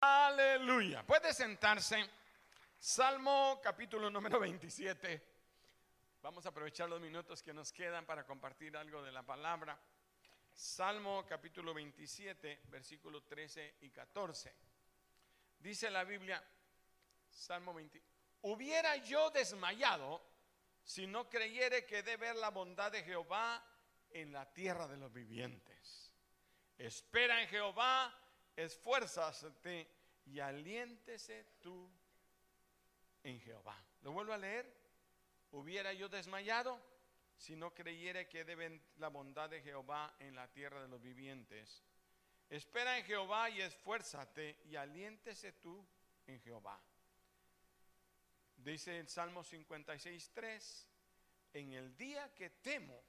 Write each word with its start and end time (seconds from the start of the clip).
Aleluya. 0.00 1.04
Puede 1.06 1.34
sentarse. 1.34 2.08
Salmo 2.78 3.60
capítulo 3.62 4.08
número 4.08 4.40
27. 4.40 5.22
Vamos 6.22 6.46
a 6.46 6.48
aprovechar 6.48 6.88
los 6.88 7.00
minutos 7.02 7.42
que 7.42 7.52
nos 7.52 7.70
quedan 7.70 8.06
para 8.06 8.24
compartir 8.24 8.78
algo 8.78 9.02
de 9.02 9.12
la 9.12 9.22
palabra. 9.22 9.78
Salmo 10.54 11.26
capítulo 11.26 11.74
27, 11.74 12.62
versículos 12.68 13.26
13 13.26 13.76
y 13.82 13.90
14. 13.90 14.54
Dice 15.58 15.90
la 15.90 16.04
Biblia, 16.04 16.42
Salmo 17.28 17.74
20, 17.74 18.02
hubiera 18.42 18.96
yo 18.96 19.30
desmayado 19.30 20.22
si 20.82 21.06
no 21.06 21.28
creyere 21.28 21.84
que 21.84 22.02
de 22.02 22.16
ver 22.16 22.36
la 22.36 22.48
bondad 22.48 22.90
de 22.90 23.02
Jehová 23.02 23.62
en 24.08 24.32
la 24.32 24.50
tierra 24.50 24.88
de 24.88 24.96
los 24.96 25.12
vivientes. 25.12 26.10
Espera 26.78 27.42
en 27.42 27.48
Jehová 27.48 28.14
esfuérzate 28.56 29.88
y 30.26 30.40
aliéntese 30.40 31.44
tú 31.60 31.90
en 33.22 33.40
Jehová. 33.40 33.76
Lo 34.02 34.12
vuelvo 34.12 34.32
a 34.32 34.38
leer. 34.38 34.80
Hubiera 35.52 35.92
yo 35.92 36.08
desmayado 36.08 36.80
si 37.36 37.56
no 37.56 37.72
creyera 37.74 38.28
que 38.28 38.44
deben 38.44 38.80
la 38.98 39.08
bondad 39.08 39.50
de 39.50 39.62
Jehová 39.62 40.14
en 40.18 40.34
la 40.34 40.46
tierra 40.48 40.82
de 40.82 40.88
los 40.88 41.00
vivientes. 41.00 41.82
Espera 42.48 42.98
en 42.98 43.04
Jehová 43.04 43.50
y 43.50 43.60
esfuérzate 43.60 44.58
y 44.66 44.76
aliéntese 44.76 45.52
tú 45.52 45.84
en 46.26 46.40
Jehová. 46.40 46.80
Dice 48.56 48.98
el 48.98 49.08
Salmo 49.08 49.42
56.3, 49.42 50.86
en 51.54 51.72
el 51.72 51.96
día 51.96 52.32
que 52.34 52.50
temo, 52.50 53.02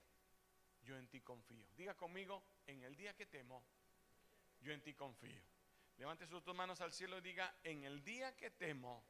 yo 0.83 0.97
en 0.97 1.07
ti 1.07 1.21
confío. 1.21 1.67
Diga 1.75 1.95
conmigo, 1.95 2.41
en 2.65 2.83
el 2.83 2.95
día 2.95 3.13
que 3.15 3.25
temo, 3.25 3.63
yo 4.61 4.71
en 4.71 4.81
ti 4.81 4.93
confío. 4.93 5.43
Levante 5.97 6.25
sus 6.25 6.43
dos 6.43 6.55
manos 6.55 6.81
al 6.81 6.91
cielo 6.91 7.17
y 7.17 7.21
diga, 7.21 7.53
en 7.63 7.83
el 7.83 8.03
día 8.03 8.35
que 8.35 8.51
temo, 8.51 9.03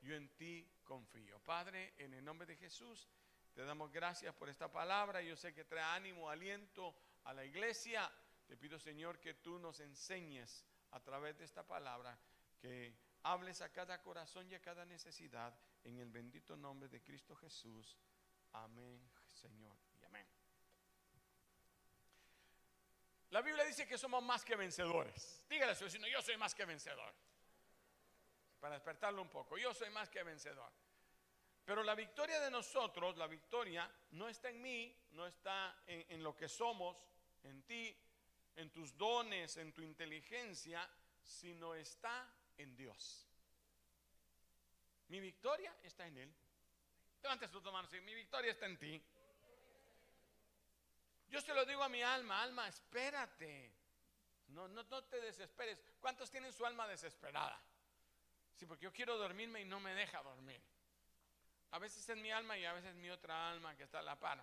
yo 0.00 0.14
en 0.14 0.28
ti 0.30 0.68
confío. 0.84 1.38
Padre, 1.40 1.94
en 1.98 2.14
el 2.14 2.24
nombre 2.24 2.46
de 2.46 2.56
Jesús, 2.56 3.08
te 3.54 3.62
damos 3.62 3.90
gracias 3.92 4.34
por 4.34 4.48
esta 4.48 4.70
palabra. 4.70 5.22
Yo 5.22 5.36
sé 5.36 5.54
que 5.54 5.64
trae 5.64 5.82
ánimo, 5.82 6.28
aliento 6.28 6.94
a 7.24 7.32
la 7.32 7.44
iglesia. 7.44 8.10
Te 8.46 8.56
pido, 8.56 8.78
Señor, 8.78 9.18
que 9.18 9.34
tú 9.34 9.58
nos 9.58 9.80
enseñes 9.80 10.64
a 10.90 11.00
través 11.00 11.36
de 11.38 11.44
esta 11.44 11.66
palabra, 11.66 12.18
que 12.58 12.94
hables 13.22 13.60
a 13.60 13.72
cada 13.72 14.02
corazón 14.02 14.50
y 14.50 14.54
a 14.54 14.60
cada 14.60 14.84
necesidad, 14.84 15.58
en 15.84 15.98
el 15.98 16.10
bendito 16.10 16.56
nombre 16.56 16.88
de 16.88 17.02
Cristo 17.02 17.34
Jesús. 17.36 17.96
Amén, 18.52 19.00
Señor, 19.32 19.76
y 20.00 20.04
amén. 20.04 20.26
La 23.36 23.42
Biblia 23.42 23.66
dice 23.66 23.86
que 23.86 23.98
somos 23.98 24.22
más 24.22 24.46
que 24.46 24.56
vencedores. 24.56 25.44
Dígale 25.46 25.72
a 25.72 25.74
su 25.74 25.86
yo 25.88 26.22
soy 26.22 26.38
más 26.38 26.54
que 26.54 26.64
vencedor. 26.64 27.12
Para 28.58 28.76
despertarlo 28.76 29.20
un 29.20 29.28
poco, 29.28 29.58
yo 29.58 29.74
soy 29.74 29.90
más 29.90 30.08
que 30.08 30.22
vencedor. 30.22 30.72
Pero 31.62 31.82
la 31.82 31.94
victoria 31.94 32.40
de 32.40 32.50
nosotros, 32.50 33.14
la 33.18 33.26
victoria, 33.26 33.92
no 34.12 34.26
está 34.26 34.48
en 34.48 34.62
mí, 34.62 34.98
no 35.10 35.26
está 35.26 35.82
en, 35.86 36.22
lo 36.22 36.34
que 36.34 36.48
somos, 36.48 36.96
en 37.42 37.62
ti, 37.64 37.94
en 38.56 38.70
tus 38.70 38.96
dones, 38.96 39.58
en 39.58 39.74
tu 39.74 39.82
inteligencia, 39.82 40.88
sino 41.22 41.74
está 41.74 42.32
en 42.56 42.74
Dios. 42.74 43.28
Mi 45.08 45.20
victoria 45.20 45.76
está 45.82 46.06
en 46.06 46.16
Él. 46.16 46.34
Levante 47.22 47.48
tus 47.48 47.62
manos 47.64 47.92
y 47.92 48.00
mi 48.00 48.14
victoria 48.14 48.52
está 48.52 48.64
en 48.64 48.78
ti. 48.78 49.02
Yo 51.28 51.40
se 51.40 51.54
lo 51.54 51.64
digo 51.64 51.82
a 51.82 51.88
mi 51.88 52.02
alma, 52.02 52.42
alma, 52.42 52.68
espérate. 52.68 53.72
No, 54.48 54.68
no, 54.68 54.82
no 54.84 55.04
te 55.04 55.20
desesperes. 55.20 55.82
¿Cuántos 56.00 56.30
tienen 56.30 56.52
su 56.52 56.64
alma 56.64 56.86
desesperada? 56.86 57.60
Sí, 58.54 58.64
porque 58.66 58.84
yo 58.84 58.92
quiero 58.92 59.16
dormirme 59.16 59.60
y 59.60 59.64
no 59.64 59.80
me 59.80 59.94
deja 59.94 60.22
dormir. 60.22 60.62
A 61.72 61.78
veces 61.78 62.08
es 62.08 62.16
mi 62.16 62.30
alma 62.30 62.56
y 62.56 62.64
a 62.64 62.72
veces 62.72 62.90
es 62.90 62.96
mi 62.96 63.10
otra 63.10 63.50
alma 63.50 63.76
que 63.76 63.82
está 63.82 63.98
a 63.98 64.02
la 64.02 64.18
par. 64.18 64.42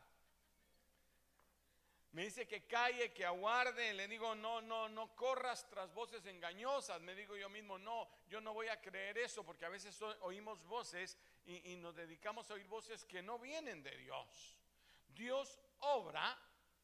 Me 2.11 2.25
dice 2.25 2.47
que 2.47 2.67
calle, 2.67 3.11
que 3.11 3.25
aguarde. 3.25 3.93
Le 3.93 4.07
digo, 4.07 4.35
no, 4.35 4.61
no, 4.61 4.88
no 4.88 5.16
corras 5.16 5.67
tras 5.67 5.91
voces 5.93 6.25
engañosas. 6.27 7.01
Me 7.01 7.16
digo 7.16 7.35
yo 7.35 7.49
mismo, 7.49 7.79
no, 7.79 8.07
yo 8.27 8.39
no 8.39 8.53
voy 8.53 8.67
a 8.67 8.79
creer 8.79 9.17
eso 9.17 9.43
porque 9.43 9.66
a 9.66 9.69
veces 9.69 9.99
oímos 10.22 10.63
voces 10.66 11.17
y, 11.45 11.72
y 11.72 11.77
nos 11.77 11.95
dedicamos 11.95 12.51
a 12.51 12.53
oír 12.53 12.67
voces 12.67 13.03
que 13.05 13.23
no 13.23 13.39
vienen 13.39 13.81
de 13.81 13.97
Dios. 13.97 14.59
Dios 15.07 15.59
obra 15.79 16.38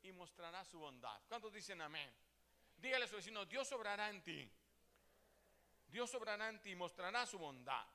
y 0.03 0.11
mostrará 0.11 0.63
su 0.63 0.79
bondad. 0.79 1.19
¿Cuántos 1.27 1.53
dicen 1.53 1.81
amén? 1.81 2.11
Dígale 2.77 3.05
a 3.05 3.07
su 3.07 3.15
vecino, 3.15 3.45
Dios 3.45 3.71
obrará 3.71 4.09
en 4.09 4.21
ti. 4.23 4.49
Dios 5.87 6.13
obrará 6.15 6.49
en 6.49 6.61
ti 6.61 6.71
y 6.71 6.75
mostrará 6.75 7.25
su 7.25 7.37
bondad. 7.37 7.85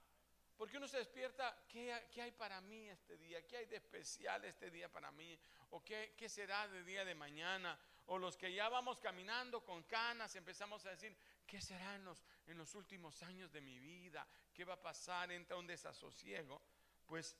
Porque 0.56 0.76
uno 0.76 0.86
se 0.86 0.98
despierta, 0.98 1.64
¿qué, 1.68 2.08
¿qué, 2.12 2.22
hay 2.22 2.32
para 2.32 2.60
mí 2.60 2.88
este 2.88 3.16
día? 3.16 3.44
¿Qué 3.46 3.56
hay 3.56 3.66
de 3.66 3.76
especial 3.76 4.44
este 4.44 4.70
día 4.70 4.88
para 4.88 5.10
mí? 5.10 5.36
¿O 5.70 5.82
qué, 5.82 6.14
qué 6.16 6.28
será 6.28 6.68
de 6.68 6.84
día 6.84 7.04
de 7.04 7.14
mañana? 7.14 7.78
O 8.06 8.18
los 8.18 8.36
que 8.36 8.52
ya 8.52 8.68
vamos 8.68 8.98
caminando 9.00 9.64
con 9.64 9.82
canas, 9.84 10.36
empezamos 10.36 10.84
a 10.86 10.90
decir, 10.90 11.16
¿qué 11.46 11.60
será 11.60 11.96
en 11.96 12.04
los, 12.04 12.22
en 12.46 12.56
los 12.56 12.74
últimos 12.74 13.20
años 13.22 13.50
de 13.50 13.60
mi 13.60 13.78
vida? 13.80 14.26
¿Qué 14.52 14.64
va 14.64 14.74
a 14.74 14.82
pasar? 14.82 15.32
Entra 15.32 15.56
un 15.56 15.66
desasosiego. 15.66 16.62
Pues 17.06 17.36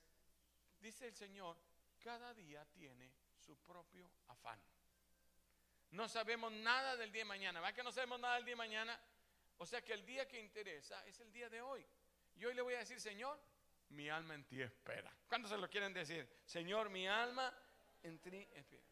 dice 0.80 1.06
el 1.06 1.14
Señor, 1.14 1.56
cada 2.00 2.34
día 2.34 2.64
tiene 2.72 3.12
su 3.44 3.56
propio 3.58 4.10
afán. 4.28 4.60
No 5.90 6.08
sabemos 6.08 6.50
nada 6.50 6.96
del 6.96 7.12
día 7.12 7.22
de 7.22 7.28
mañana. 7.28 7.60
¿Va 7.60 7.72
que 7.72 7.82
no 7.82 7.92
sabemos 7.92 8.18
nada 8.18 8.36
del 8.36 8.44
día 8.44 8.52
de 8.52 8.56
mañana? 8.56 9.00
O 9.58 9.66
sea 9.66 9.82
que 9.82 9.92
el 9.92 10.04
día 10.04 10.26
que 10.26 10.40
interesa 10.40 11.04
es 11.06 11.20
el 11.20 11.30
día 11.32 11.48
de 11.48 11.60
hoy. 11.60 11.86
Y 12.36 12.44
hoy 12.44 12.54
le 12.54 12.62
voy 12.62 12.74
a 12.74 12.78
decir, 12.78 13.00
Señor, 13.00 13.38
mi 13.90 14.08
alma 14.08 14.34
en 14.34 14.44
ti 14.44 14.60
espera. 14.60 15.14
¿Cuántos 15.28 15.50
se 15.50 15.56
lo 15.56 15.70
quieren 15.70 15.92
decir? 15.92 16.28
Señor, 16.44 16.90
mi 16.90 17.06
alma 17.06 17.52
en 18.02 18.18
ti 18.18 18.48
espera. 18.54 18.82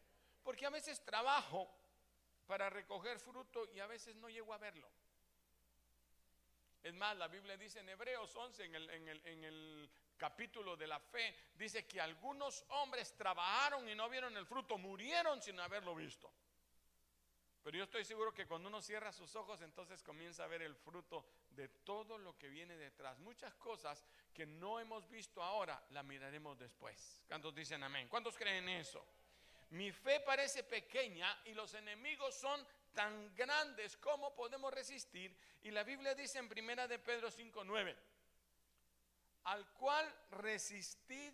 Porque 0.43 0.65
a 0.65 0.69
veces 0.69 1.03
trabajo 1.03 1.69
para 2.45 2.69
recoger 2.69 3.19
fruto 3.19 3.69
y 3.73 3.79
a 3.79 3.87
veces 3.87 4.15
no 4.15 4.29
llego 4.29 4.53
a 4.53 4.57
verlo. 4.57 4.89
Es 6.83 6.93
más, 6.93 7.15
la 7.15 7.29
Biblia 7.29 7.55
dice 7.55 7.79
en 7.79 7.87
Hebreos 7.87 8.35
11, 8.35 8.65
en 8.65 8.75
el, 8.75 9.89
capítulo 10.17 10.77
de 10.77 10.87
la 10.87 10.99
fe, 10.99 11.35
dice 11.55 11.85
que 11.85 11.99
algunos 11.99 12.63
hombres 12.69 13.15
trabajaron 13.15 13.87
y 13.89 13.95
no 13.95 14.09
vieron 14.09 14.35
el 14.37 14.45
fruto, 14.45 14.77
murieron 14.77 15.41
sin 15.41 15.59
haberlo 15.59 15.95
visto. 15.95 16.31
Pero 17.63 17.77
yo 17.77 17.83
estoy 17.85 18.03
seguro 18.05 18.33
que 18.33 18.45
cuando 18.45 18.67
uno 18.67 18.81
cierra 18.81 19.11
sus 19.11 19.35
ojos, 19.35 19.61
entonces 19.61 20.03
comienza 20.03 20.43
a 20.43 20.47
ver 20.47 20.61
el 20.61 20.75
fruto 20.75 21.25
de 21.49 21.69
todo 21.69 22.17
lo 22.17 22.37
que 22.37 22.49
viene 22.49 22.77
detrás. 22.77 23.17
Muchas 23.19 23.53
cosas 23.55 24.05
que 24.33 24.45
no 24.45 24.79
hemos 24.79 25.09
visto 25.09 25.41
ahora, 25.41 25.81
la 25.89 26.03
miraremos 26.03 26.59
después. 26.59 27.21
¿Cuántos 27.27 27.55
dicen 27.55 27.83
amén? 27.83 28.07
¿Cuántos 28.09 28.37
creen 28.37 28.67
eso? 28.67 29.05
Mi 29.69 29.91
fe 29.91 30.19
parece 30.19 30.63
pequeña 30.63 31.41
y 31.45 31.53
los 31.53 31.73
enemigos 31.73 32.35
son 32.35 32.65
tan 32.93 33.35
grandes 33.35 33.97
como 33.97 34.35
podemos 34.35 34.73
resistir. 34.73 35.35
Y 35.61 35.71
la 35.71 35.83
Biblia 35.83 36.15
dice 36.15 36.39
en 36.39 36.49
primera 36.49 36.87
de 36.87 36.99
Pedro 36.99 37.29
5:9, 37.29 37.95
al 39.45 39.73
cual 39.73 40.13
resistid 40.31 41.33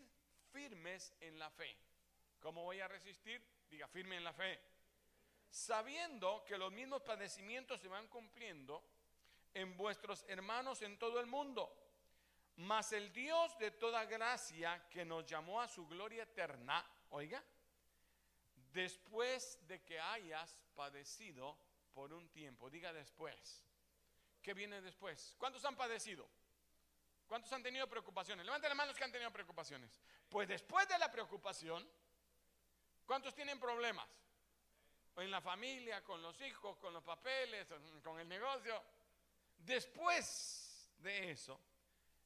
firmes 0.52 1.14
en 1.20 1.38
la 1.38 1.50
fe. 1.50 1.78
¿Cómo 2.40 2.64
voy 2.64 2.80
a 2.80 2.88
resistir? 2.88 3.42
Diga, 3.70 3.88
firme 3.88 4.18
en 4.18 4.24
la 4.24 4.34
fe 4.34 4.60
sabiendo 5.50 6.44
que 6.46 6.58
los 6.58 6.72
mismos 6.72 7.02
padecimientos 7.02 7.82
se 7.82 7.88
van 7.88 8.08
cumpliendo 8.08 8.84
en 9.54 9.76
vuestros 9.76 10.24
hermanos 10.28 10.82
en 10.82 10.98
todo 10.98 11.20
el 11.20 11.26
mundo. 11.26 11.76
Mas 12.58 12.92
el 12.92 13.12
Dios 13.12 13.58
de 13.58 13.72
toda 13.72 14.06
gracia 14.06 14.88
que 14.90 15.06
nos 15.06 15.26
llamó 15.26 15.62
a 15.62 15.68
su 15.68 15.88
gloria 15.88 16.24
eterna, 16.24 16.86
oiga, 17.10 17.44
después 18.74 19.60
de 19.68 19.82
que 19.84 20.00
hayas 20.00 20.58
padecido 20.76 21.58
por 21.94 22.14
un 22.14 22.30
tiempo, 22.30 22.70
diga 22.70 22.94
después. 22.94 23.64
¿Qué 24.42 24.54
viene 24.54 24.82
después? 24.82 25.36
¿Cuántos 25.38 25.64
han 25.66 25.76
padecido? 25.76 26.28
¿Cuántos 27.28 27.52
han 27.54 27.62
tenido 27.62 27.88
preocupaciones? 27.88 28.46
Levanten 28.46 28.70
las 28.70 28.78
manos 28.78 28.96
que 28.96 29.04
han 29.04 29.12
tenido 29.12 29.32
preocupaciones. 29.32 30.00
Pues 30.30 30.48
después 30.48 30.88
de 30.88 30.98
la 30.98 31.12
preocupación, 31.12 31.88
¿cuántos 33.06 33.36
tienen 33.36 33.60
problemas? 33.60 34.08
en 35.22 35.32
la 35.32 35.42
familia, 35.42 36.04
con 36.04 36.22
los 36.22 36.40
hijos, 36.42 36.78
con 36.78 36.94
los 36.94 37.04
papeles, 37.04 37.68
con 38.04 38.20
el 38.20 38.28
negocio. 38.28 38.82
Después 39.58 40.90
de 41.00 41.32
eso, 41.32 41.60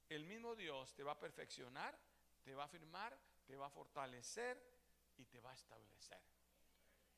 el 0.10 0.26
mismo 0.26 0.56
Dios 0.56 0.94
te 0.94 1.04
va 1.04 1.14
a 1.14 1.20
perfeccionar, 1.20 1.98
te 2.44 2.54
va 2.54 2.66
a 2.66 2.68
firmar, 2.68 3.18
te 3.46 3.56
va 3.56 3.68
a 3.68 3.70
fortalecer 3.70 4.62
y 5.18 5.26
te 5.26 5.40
va 5.40 5.52
a 5.52 5.56
establecer. 5.56 6.22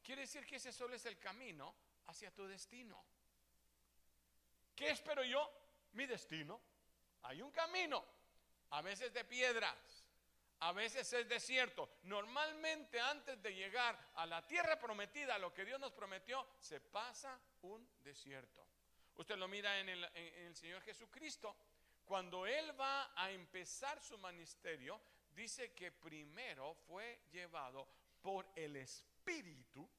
Quiere 0.06 0.22
decir 0.22 0.46
que 0.46 0.57
ese 0.57 0.72
solo 0.72 0.96
es 0.96 1.04
el 1.07 1.18
camino 1.18 1.74
hacia 2.06 2.30
tu 2.30 2.46
destino. 2.46 3.04
¿Qué 4.75 4.92
espero 4.92 5.24
yo? 5.24 5.52
Mi 5.94 6.06
destino. 6.06 6.62
Hay 7.24 7.42
un 7.42 7.50
camino, 7.50 8.06
a 8.69 8.84
veces 8.84 9.12
de 9.12 9.25
piedras, 9.25 10.06
a 10.60 10.72
veces 10.74 11.12
es 11.12 11.28
desierto. 11.28 11.90
Normalmente 12.04 13.00
antes 13.00 13.42
de 13.42 13.56
llegar 13.56 13.98
a 14.13 14.28
la 14.28 14.46
tierra 14.46 14.78
prometida, 14.78 15.40
lo 15.40 15.52
que 15.52 15.66
Dios 15.66 15.80
nos 15.80 15.94
prometió, 15.94 16.48
se 16.60 16.80
pasa 16.80 17.40
un 17.63 17.90
desierto. 18.04 18.63
Usted 19.16 19.38
lo 19.38 19.48
mira 19.48 19.80
en 19.80 19.90
el, 19.90 20.04
en 20.13 20.46
el 20.46 20.56
Señor 20.56 20.84
Jesucristo. 20.84 21.56
Cuando 22.06 22.46
Él 22.46 22.80
va 22.80 23.12
a 23.16 23.31
empezar 23.31 24.00
su 24.00 24.19
ministerio, 24.19 25.01
dice 25.31 25.74
que 25.74 25.92
primero 25.92 26.75
fue 26.75 27.22
llevado 27.31 27.88
por 28.22 28.48
el 28.56 28.75
Espíritu, 28.75 29.15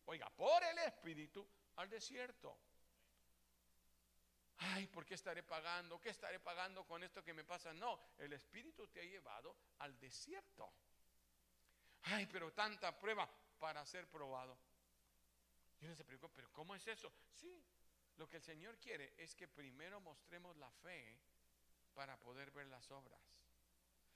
oiga, 0.07 0.31
por 0.31 0.63
el 0.65 0.79
Espíritu 0.79 1.47
al 1.77 1.89
desierto. 1.89 2.59
Ay, 4.59 4.87
¿por 4.87 5.05
qué 5.05 5.15
estaré 5.15 5.43
pagando? 5.43 6.01
¿Qué 6.01 6.11
estaré 6.11 6.41
pagando 6.41 6.87
con 6.87 7.03
esto 7.03 7.23
que 7.23 7.35
me 7.35 7.45
pasa? 7.45 7.73
No, 7.75 8.01
el 8.19 8.33
Espíritu 8.33 8.87
te 8.89 9.01
ha 9.01 9.05
llevado 9.05 9.55
al 9.79 9.99
desierto. 9.99 10.73
Ay, 12.05 12.27
pero 12.27 12.53
tanta 12.53 12.99
prueba 12.99 13.29
para 13.59 13.85
ser 13.85 14.09
probado. 14.09 14.57
Y 15.81 15.85
uno 15.85 15.95
se 15.95 16.05
preocupa, 16.05 16.33
pero 16.35 16.51
¿cómo 16.53 16.75
es 16.75 16.87
eso? 16.87 17.13
Sí, 17.33 17.63
lo 18.17 18.29
que 18.29 18.37
el 18.37 18.43
Señor 18.43 18.79
quiere 18.79 19.13
es 19.19 19.35
que 19.35 19.47
primero 19.47 20.01
mostremos 20.01 20.57
la 20.57 20.71
fe 20.71 21.19
para 21.93 22.19
poder 22.19 22.51
ver 22.51 22.67
las 22.69 22.91
obras. 22.91 23.21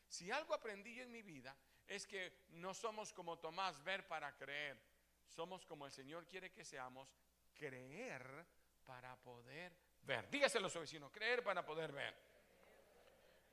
Si 0.08 0.30
algo 0.30 0.54
aprendí 0.54 0.94
yo 0.94 1.02
en 1.02 1.12
mi 1.12 1.22
vida 1.22 1.54
es 1.86 2.06
que 2.06 2.46
no 2.50 2.72
somos 2.72 3.12
como 3.12 3.38
Tomás, 3.38 3.82
ver 3.84 4.06
para 4.06 4.36
creer. 4.36 4.89
Somos 5.30 5.64
como 5.64 5.86
el 5.86 5.92
Señor 5.92 6.26
quiere 6.26 6.50
que 6.50 6.64
seamos, 6.64 7.08
creer 7.54 8.46
para 8.84 9.16
poder 9.16 9.72
ver. 10.02 10.28
Dígaselo 10.28 10.66
a 10.66 10.70
su 10.70 10.80
vecino, 10.80 11.10
creer 11.10 11.42
para 11.42 11.64
poder 11.64 11.92
ver. 11.92 12.14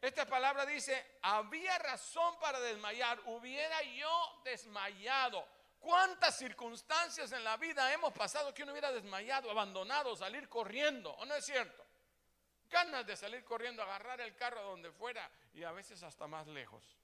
Esta 0.02 0.26
palabra 0.26 0.66
dice, 0.66 1.20
había 1.22 1.78
razón 1.80 2.40
para 2.40 2.60
desmayar, 2.60 3.20
hubiera 3.26 3.82
yo 3.84 4.42
desmayado. 4.44 5.48
¿Cuántas 5.80 6.38
circunstancias 6.38 7.32
en 7.32 7.44
la 7.44 7.58
vida 7.58 7.94
hemos 7.94 8.14
pasado 8.14 8.54
que 8.54 8.64
uno 8.64 8.72
hubiera 8.72 8.92
desmayado, 8.92 9.50
abandonado, 9.50 10.16
salir 10.16 10.50
corriendo? 10.50 11.12
¿O 11.14 11.26
no 11.26 11.36
es 11.36 11.46
cierto? 11.46 11.86
Ganas 12.70 13.06
de 13.06 13.16
salir 13.16 13.44
corriendo, 13.44 13.82
agarrar 13.82 14.20
el 14.22 14.36
carro 14.36 14.62
donde 14.64 14.92
fuera 14.92 15.30
y 15.54 15.64
a 15.64 15.72
veces 15.72 16.04
hasta 16.04 16.28
más 16.28 16.48
lejos. 16.48 16.98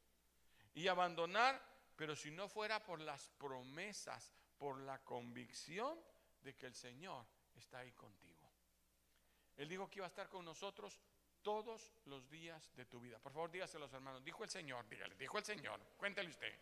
Y 0.73 0.87
abandonar, 0.87 1.61
pero 1.95 2.15
si 2.15 2.31
no 2.31 2.47
fuera 2.47 2.83
por 2.83 2.99
las 2.99 3.29
promesas, 3.37 4.33
por 4.57 4.79
la 4.79 4.99
convicción 5.03 5.99
de 6.41 6.55
que 6.55 6.65
el 6.65 6.75
Señor 6.75 7.25
está 7.55 7.79
ahí 7.79 7.91
contigo. 7.93 8.49
Él 9.57 9.69
dijo 9.69 9.89
que 9.89 9.99
iba 9.99 10.05
a 10.05 10.09
estar 10.09 10.29
con 10.29 10.45
nosotros 10.45 10.99
todos 11.41 11.93
los 12.05 12.29
días 12.29 12.73
de 12.75 12.85
tu 12.85 12.99
vida. 12.99 13.19
Por 13.19 13.31
favor, 13.33 13.51
dígase 13.51 13.77
a 13.77 13.79
los 13.81 13.93
hermanos. 13.93 14.23
Dijo 14.23 14.43
el 14.43 14.49
Señor, 14.49 14.87
dígale, 14.87 15.15
dijo 15.15 15.37
el 15.37 15.43
Señor. 15.43 15.79
Cuéntale 15.97 16.29
usted 16.29 16.53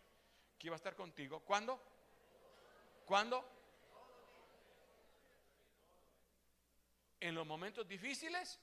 que 0.58 0.66
iba 0.66 0.74
a 0.74 0.76
estar 0.76 0.94
contigo. 0.94 1.40
¿Cuándo? 1.40 1.80
¿Cuándo? 3.06 3.48
En 7.20 7.34
los 7.34 7.46
momentos 7.46 7.86
difíciles 7.86 8.60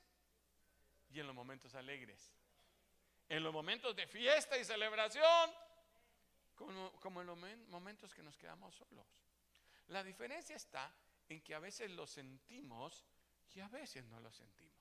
y 1.11 1.19
en 1.19 1.27
los 1.27 1.35
momentos 1.35 1.73
alegres. 1.75 2.35
En 3.29 3.43
los 3.43 3.53
momentos 3.53 3.95
de 3.95 4.05
fiesta 4.07 4.57
y 4.57 4.65
celebración, 4.65 5.51
como, 6.59 7.21
en 7.21 7.27
los 7.27 7.37
momentos 7.69 8.13
que 8.13 8.21
nos 8.21 8.37
quedamos 8.37 8.75
solos. 8.75 9.05
La 9.87 10.03
diferencia 10.03 10.55
está 10.55 10.93
en 11.27 11.41
que 11.41 11.55
a 11.55 11.59
veces 11.59 11.89
lo 11.91 12.05
sentimos 12.05 13.05
y 13.53 13.61
a 13.61 13.67
veces 13.69 14.03
no 14.05 14.19
lo 14.19 14.31
sentimos. 14.31 14.75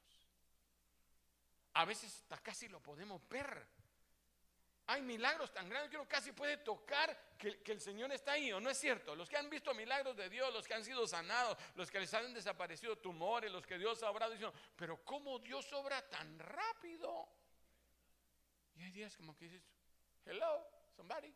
A 1.75 1.85
veces 1.85 2.13
hasta 2.15 2.39
casi 2.39 2.69
lo 2.69 2.81
podemos 2.81 3.27
ver. 3.29 3.67
Hay 4.89 5.03
milagros 5.03 5.53
tan 5.53 5.69
grandes 5.69 5.91
que 5.91 5.97
uno 5.97 6.09
casi 6.09 6.33
puede 6.33 6.57
tocar 6.59 7.37
que, 7.39 7.61
el 7.67 7.81
Señor 7.81 8.11
está 8.11 8.33
ahí, 8.33 8.51
¿o 8.53 8.59
no 8.59 8.71
es 8.71 8.79
cierto? 8.79 9.15
Los 9.15 9.29
que 9.29 9.37
han 9.37 9.49
visto 9.49 9.73
milagros 9.75 10.17
de 10.17 10.29
Dios, 10.29 10.53
los 10.53 10.67
que 10.67 10.75
han 10.75 10.85
sido 10.85 11.07
sanados, 11.07 11.57
los 11.77 11.91
que 11.91 12.01
les 12.01 12.13
han 12.15 12.33
desaparecido 12.35 12.97
tumores, 12.97 13.53
los 13.53 13.67
que 13.67 13.79
Dios 13.79 14.03
ha 14.03 14.11
obrado, 14.11 14.33
dicen, 14.33 14.51
pero 14.75 15.05
¿cómo 15.05 15.39
Dios 15.39 15.71
obra 15.75 16.03
tan 16.09 16.39
rápido? 16.39 17.29
Y 18.77 18.83
hay 18.83 18.91
días 18.91 19.17
como 19.17 19.37
que 19.37 19.45
dices, 19.45 19.63
hello, 20.25 20.67
somebody. 20.97 21.35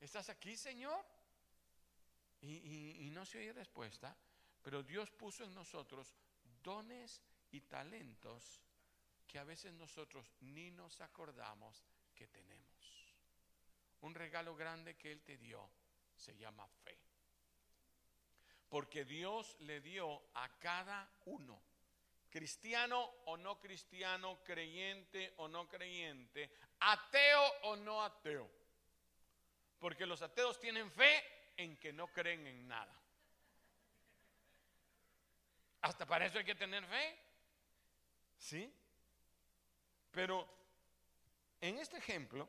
¿Estás 0.00 0.30
aquí, 0.30 0.56
Señor? 0.56 1.04
Y, 2.40 3.10
no 3.12 3.26
se 3.26 3.38
oye 3.38 3.52
respuesta. 3.52 4.16
Pero 4.62 4.82
Dios 4.82 5.10
puso 5.10 5.44
en 5.44 5.54
nosotros 5.54 6.14
dones 6.62 7.20
y 7.50 7.60
talentos 7.62 8.62
que 9.26 9.38
a 9.38 9.44
veces 9.44 9.72
nosotros 9.74 10.32
ni 10.40 10.70
nos 10.70 11.00
acordamos 11.00 11.84
que 12.14 12.26
tenemos. 12.28 13.14
Un 14.00 14.14
regalo 14.14 14.56
grande 14.56 14.96
que 14.96 15.12
Él 15.12 15.22
te 15.22 15.36
dio 15.36 15.70
se 16.16 16.36
llama 16.36 16.66
fe. 16.68 16.98
Porque 18.68 19.04
Dios 19.04 19.56
le 19.60 19.80
dio 19.80 20.22
a 20.34 20.58
cada 20.58 21.10
uno, 21.26 21.60
cristiano 22.30 23.02
o 23.26 23.36
no 23.36 23.58
cristiano, 23.58 24.42
creyente 24.44 25.34
o 25.38 25.48
no 25.48 25.68
creyente, 25.68 26.50
ateo 26.78 27.42
o 27.62 27.76
no 27.76 28.02
ateo. 28.02 28.59
Porque 29.80 30.06
los 30.06 30.22
ateos 30.22 30.60
tienen 30.60 30.90
fe 30.90 31.24
en 31.56 31.76
que 31.78 31.92
no 31.92 32.08
creen 32.08 32.46
en 32.46 32.68
nada. 32.68 32.94
Hasta 35.80 36.06
para 36.06 36.26
eso 36.26 36.38
hay 36.38 36.44
que 36.44 36.54
tener 36.54 36.84
fe. 36.86 37.18
¿Sí? 38.38 38.72
Pero 40.12 40.46
en 41.60 41.78
este 41.78 41.96
ejemplo, 41.96 42.48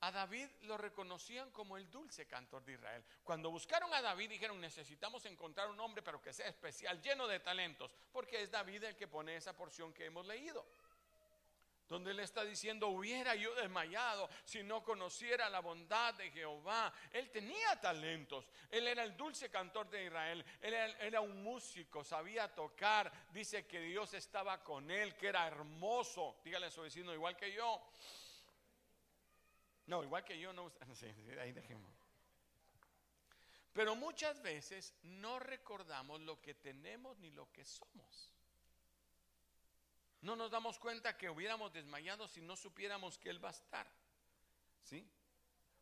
a 0.00 0.10
David 0.10 0.48
lo 0.62 0.76
reconocían 0.76 1.50
como 1.52 1.76
el 1.76 1.88
dulce 1.88 2.26
cantor 2.26 2.64
de 2.64 2.72
Israel. 2.72 3.04
Cuando 3.22 3.50
buscaron 3.50 3.94
a 3.94 4.02
David 4.02 4.30
dijeron, 4.30 4.60
necesitamos 4.60 5.24
encontrar 5.26 5.68
un 5.68 5.78
hombre, 5.78 6.02
pero 6.02 6.20
que 6.20 6.32
sea 6.32 6.48
especial, 6.48 7.00
lleno 7.00 7.28
de 7.28 7.38
talentos, 7.38 7.94
porque 8.12 8.42
es 8.42 8.50
David 8.50 8.82
el 8.82 8.96
que 8.96 9.06
pone 9.06 9.36
esa 9.36 9.56
porción 9.56 9.92
que 9.92 10.06
hemos 10.06 10.26
leído 10.26 10.66
donde 11.92 12.12
él 12.12 12.20
está 12.20 12.42
diciendo, 12.42 12.88
hubiera 12.88 13.34
yo 13.34 13.54
desmayado 13.54 14.30
si 14.46 14.62
no 14.62 14.82
conociera 14.82 15.50
la 15.50 15.60
bondad 15.60 16.14
de 16.14 16.30
Jehová. 16.30 16.90
Él 17.10 17.30
tenía 17.30 17.78
talentos, 17.78 18.48
él 18.70 18.88
era 18.88 19.04
el 19.04 19.14
dulce 19.14 19.50
cantor 19.50 19.90
de 19.90 20.06
Israel, 20.06 20.42
él 20.62 20.72
era, 20.72 21.20
un 21.20 21.42
músico, 21.42 22.02
sabía 22.02 22.52
tocar, 22.54 23.12
dice 23.30 23.66
que 23.66 23.78
Dios 23.80 24.14
estaba 24.14 24.64
con 24.64 24.90
él, 24.90 25.14
que 25.16 25.26
era 25.28 25.46
hermoso. 25.46 26.40
Dígale 26.42 26.66
a 26.66 26.70
su 26.70 26.80
vecino, 26.80 27.12
igual 27.12 27.36
que 27.36 27.52
yo. 27.52 27.78
No, 29.86 30.02
igual 30.02 30.24
que 30.24 30.38
yo, 30.38 30.52
no. 30.54 30.72
Sí, 30.94 31.06
ahí 31.38 31.52
dejemos. 31.52 31.92
Pero 33.74 33.96
muchas 33.96 34.40
veces 34.40 34.94
no 35.02 35.38
recordamos 35.38 36.22
lo 36.22 36.40
que 36.40 36.54
tenemos 36.54 37.18
ni 37.18 37.30
lo 37.30 37.52
que 37.52 37.66
somos. 37.66 38.32
No 40.22 40.36
nos 40.36 40.50
damos 40.50 40.78
cuenta 40.78 41.16
que 41.16 41.28
hubiéramos 41.28 41.72
desmayado 41.72 42.26
si 42.26 42.40
no 42.40 42.56
supiéramos 42.56 43.18
que 43.18 43.28
Él 43.28 43.44
va 43.44 43.48
a 43.48 43.52
estar. 43.52 43.86
¿Sí? 44.82 45.06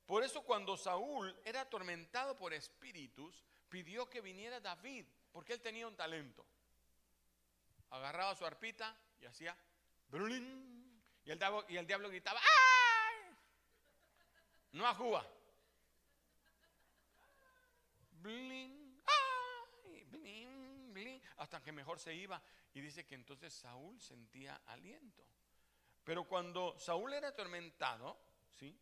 Por 0.06 0.24
eso 0.24 0.42
cuando 0.42 0.76
Saúl 0.76 1.38
era 1.44 1.60
atormentado 1.60 2.36
por 2.36 2.52
espíritus, 2.52 3.44
pidió 3.68 4.10
que 4.10 4.20
viniera 4.20 4.58
David, 4.58 5.06
porque 5.30 5.52
él 5.52 5.60
tenía 5.60 5.86
un 5.86 5.96
talento. 5.96 6.44
Agarraba 7.90 8.34
su 8.34 8.44
arpita 8.44 8.96
y 9.20 9.26
hacía 9.26 9.56
diablo, 10.10 11.64
y 11.68 11.76
el 11.76 11.86
diablo 11.86 12.08
gritaba 12.08 12.40
¡Ay! 12.40 13.36
No 14.72 14.86
a 14.86 14.94
Juba. 14.94 15.24
Hasta 21.40 21.62
que 21.62 21.72
mejor 21.72 21.98
se 21.98 22.14
iba. 22.14 22.40
Y 22.74 22.80
dice 22.80 23.06
que 23.06 23.14
entonces 23.14 23.52
Saúl 23.52 24.00
sentía 24.00 24.60
aliento. 24.66 25.26
Pero 26.04 26.24
cuando 26.24 26.78
Saúl 26.78 27.12
era 27.14 27.28
atormentado, 27.28 28.18
¿sí? 28.50 28.78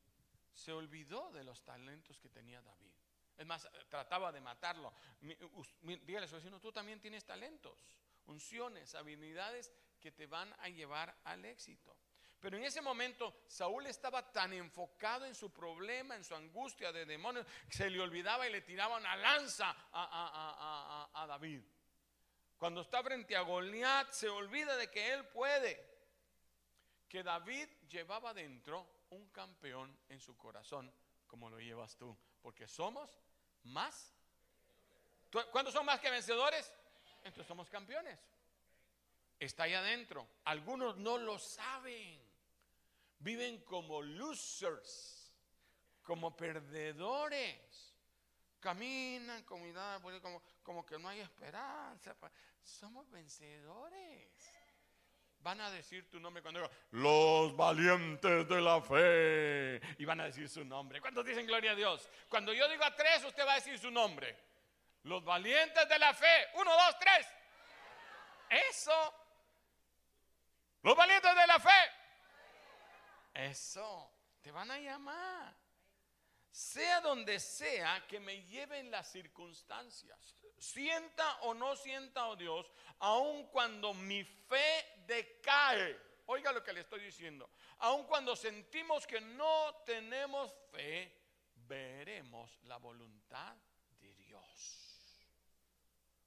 se 0.53 0.73
olvidó 0.73 1.31
de 1.31 1.45
los 1.45 1.63
talentos 1.65 2.19
que 2.19 2.29
tenía 2.29 2.61
David. 2.61 2.93
Es 3.37 3.47
más, 3.47 3.69
trataba 3.89 4.33
de 4.33 4.41
matarlo. 4.41 4.93
Dígale 5.21 6.27
a 6.27 6.29
su 6.29 6.35
vecino, 6.35 6.61
tú 6.61 6.73
también 6.73 7.01
tienes 7.01 7.25
talentos, 7.25 7.87
unciones, 8.27 8.95
habilidades 8.97 9.73
que 10.01 10.11
te 10.11 10.27
van 10.27 10.53
a 10.59 10.69
llevar 10.69 11.17
al 11.25 11.45
éxito. 11.45 11.97
Pero 12.41 12.57
en 12.57 12.65
ese 12.65 12.81
momento 12.81 13.43
Saúl 13.47 13.87
estaba 13.87 14.33
tan 14.33 14.53
enfocado 14.53 15.27
en 15.27 15.35
su 15.35 15.53
problema, 15.53 16.17
en 16.17 16.25
su 16.25 16.35
angustia 16.35 16.91
de 16.91 17.07
demonios, 17.07 17.47
que 17.69 17.77
se 17.77 17.91
le 17.91 18.01
olvidaba 18.01 18.49
y 18.49 18.53
le 18.53 18.63
tiraba 18.63 18.97
una 18.97 19.15
lanza 19.17 19.77
a, 19.93 21.11
a 21.15 21.27
David. 21.27 21.63
Cuando 22.59 22.81
está 22.81 23.03
frente 23.05 23.37
a 23.37 23.43
Goliat, 23.43 24.11
se 24.11 24.29
olvida 24.29 24.77
de 24.77 24.91
que 24.91 25.13
él 25.13 25.25
puede. 25.29 25.87
Que 27.09 27.23
David 27.23 27.69
llevaba 27.89 28.35
dentro 28.35 28.87
un 29.11 29.29
campeón 29.29 29.97
en 30.09 30.21
su 30.21 30.37
corazón, 30.37 30.93
como 31.29 31.49
lo 31.49 31.61
llevas 31.61 31.97
tú. 31.97 32.17
Porque 32.43 32.67
somos 32.67 33.17
más. 33.63 34.13
¿Cuántos 35.53 35.73
son 35.73 35.87
más 35.87 36.01
que 36.01 36.11
vencedores? 36.11 36.73
Entonces 37.23 37.47
somos 37.47 37.71
campeones. 37.71 38.19
Está 39.39 39.65
ahí 39.65 39.75
adentro. 39.75 40.27
Algunos 40.45 40.97
no 40.97 41.17
lo 41.17 41.39
saben. 41.39 42.21
Viven 43.21 43.63
como 43.65 44.03
losers, 44.03 45.33
como 46.03 46.37
perdedores. 46.37 47.95
Caminan 48.61 49.45
como, 49.45 49.65
como, 50.21 50.43
como 50.63 50.87
que 50.87 50.99
no 50.99 51.09
hay 51.09 51.21
esperanza. 51.21 52.17
somos 52.63 53.09
vencedores. 53.11 54.33
Van 55.41 55.61
a 55.61 55.71
decir 55.71 56.11
tu 56.11 56.19
nombre 56.19 56.43
cuando 56.43 56.61
digo, 56.61 56.73
los 56.91 57.57
valientes 57.57 58.49
de 58.49 58.61
la 58.61 58.83
fe. 58.83 59.81
Y 59.99 60.05
van 60.05 60.21
a 60.21 60.25
decir 60.25 60.49
su 60.49 60.65
nombre. 60.65 61.01
¿Cuántos 61.01 61.25
dicen 61.25 61.47
gloria 61.47 61.73
a 61.73 61.75
Dios? 61.75 62.09
Cuando 62.29 62.53
yo 62.53 62.69
digo 62.69 62.85
a 62.85 62.95
tres, 62.95 63.25
usted 63.25 63.47
va 63.47 63.53
a 63.53 63.57
decir 63.57 63.79
su 63.79 63.91
nombre. 63.91 64.37
Los 65.05 65.25
valientes 65.25 65.89
de 65.89 65.99
la 65.99 66.13
fe. 66.13 66.49
Uno, 66.55 66.73
dos, 66.73 66.99
tres. 66.99 67.27
Eso. 68.71 69.15
Los 70.83 70.97
valientes 70.97 71.35
de 71.35 71.47
la 71.47 71.59
fe. 71.61 71.93
Eso. 73.35 74.13
Te 74.43 74.51
van 74.51 74.71
a 74.71 74.79
llamar. 74.79 75.55
Sea 76.59 77.01
donde 77.01 77.39
sea 77.39 78.05
que 78.09 78.19
me 78.19 78.43
lleven 78.45 78.91
las 78.91 79.11
circunstancias 79.13 80.39
sienta 80.59 81.41
o 81.43 81.55
no 81.55 81.77
sienta 81.77 82.25
a 82.25 82.37
Dios, 82.37 82.71
aun 82.99 83.47
cuando 83.47 83.95
mi 83.95 84.25
fe 84.25 85.03
decae. 85.07 85.97
Oiga 86.27 86.53
lo 86.53 86.63
que 86.63 86.73
le 86.73 86.81
estoy 86.81 87.01
diciendo. 87.01 87.49
Aun 87.79 88.05
cuando 88.05 88.37
sentimos 88.37 89.07
que 89.07 89.21
no 89.21 89.83
tenemos 89.87 90.53
fe, 90.71 91.17
veremos 91.67 92.59
la 92.65 92.77
voluntad 92.77 93.57
de 94.01 94.13
Dios. 94.15 95.25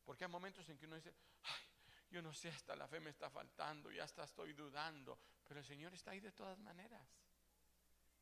Porque 0.05 0.23
hay 0.23 0.31
momentos 0.31 0.67
en 0.69 0.77
que 0.77 0.85
uno 0.85 0.95
dice, 0.95 1.13
ay, 1.43 1.61
yo 2.09 2.21
no 2.21 2.33
sé, 2.33 2.49
hasta 2.49 2.75
la 2.75 2.87
fe 2.87 2.99
me 2.99 3.11
está 3.11 3.29
faltando, 3.29 3.91
ya 3.91 4.05
hasta 4.05 4.23
estoy 4.23 4.53
dudando, 4.53 5.19
pero 5.47 5.59
el 5.59 5.65
Señor 5.65 5.93
está 5.93 6.11
ahí 6.11 6.19
de 6.19 6.31
todas 6.31 6.57
maneras. 6.59 7.05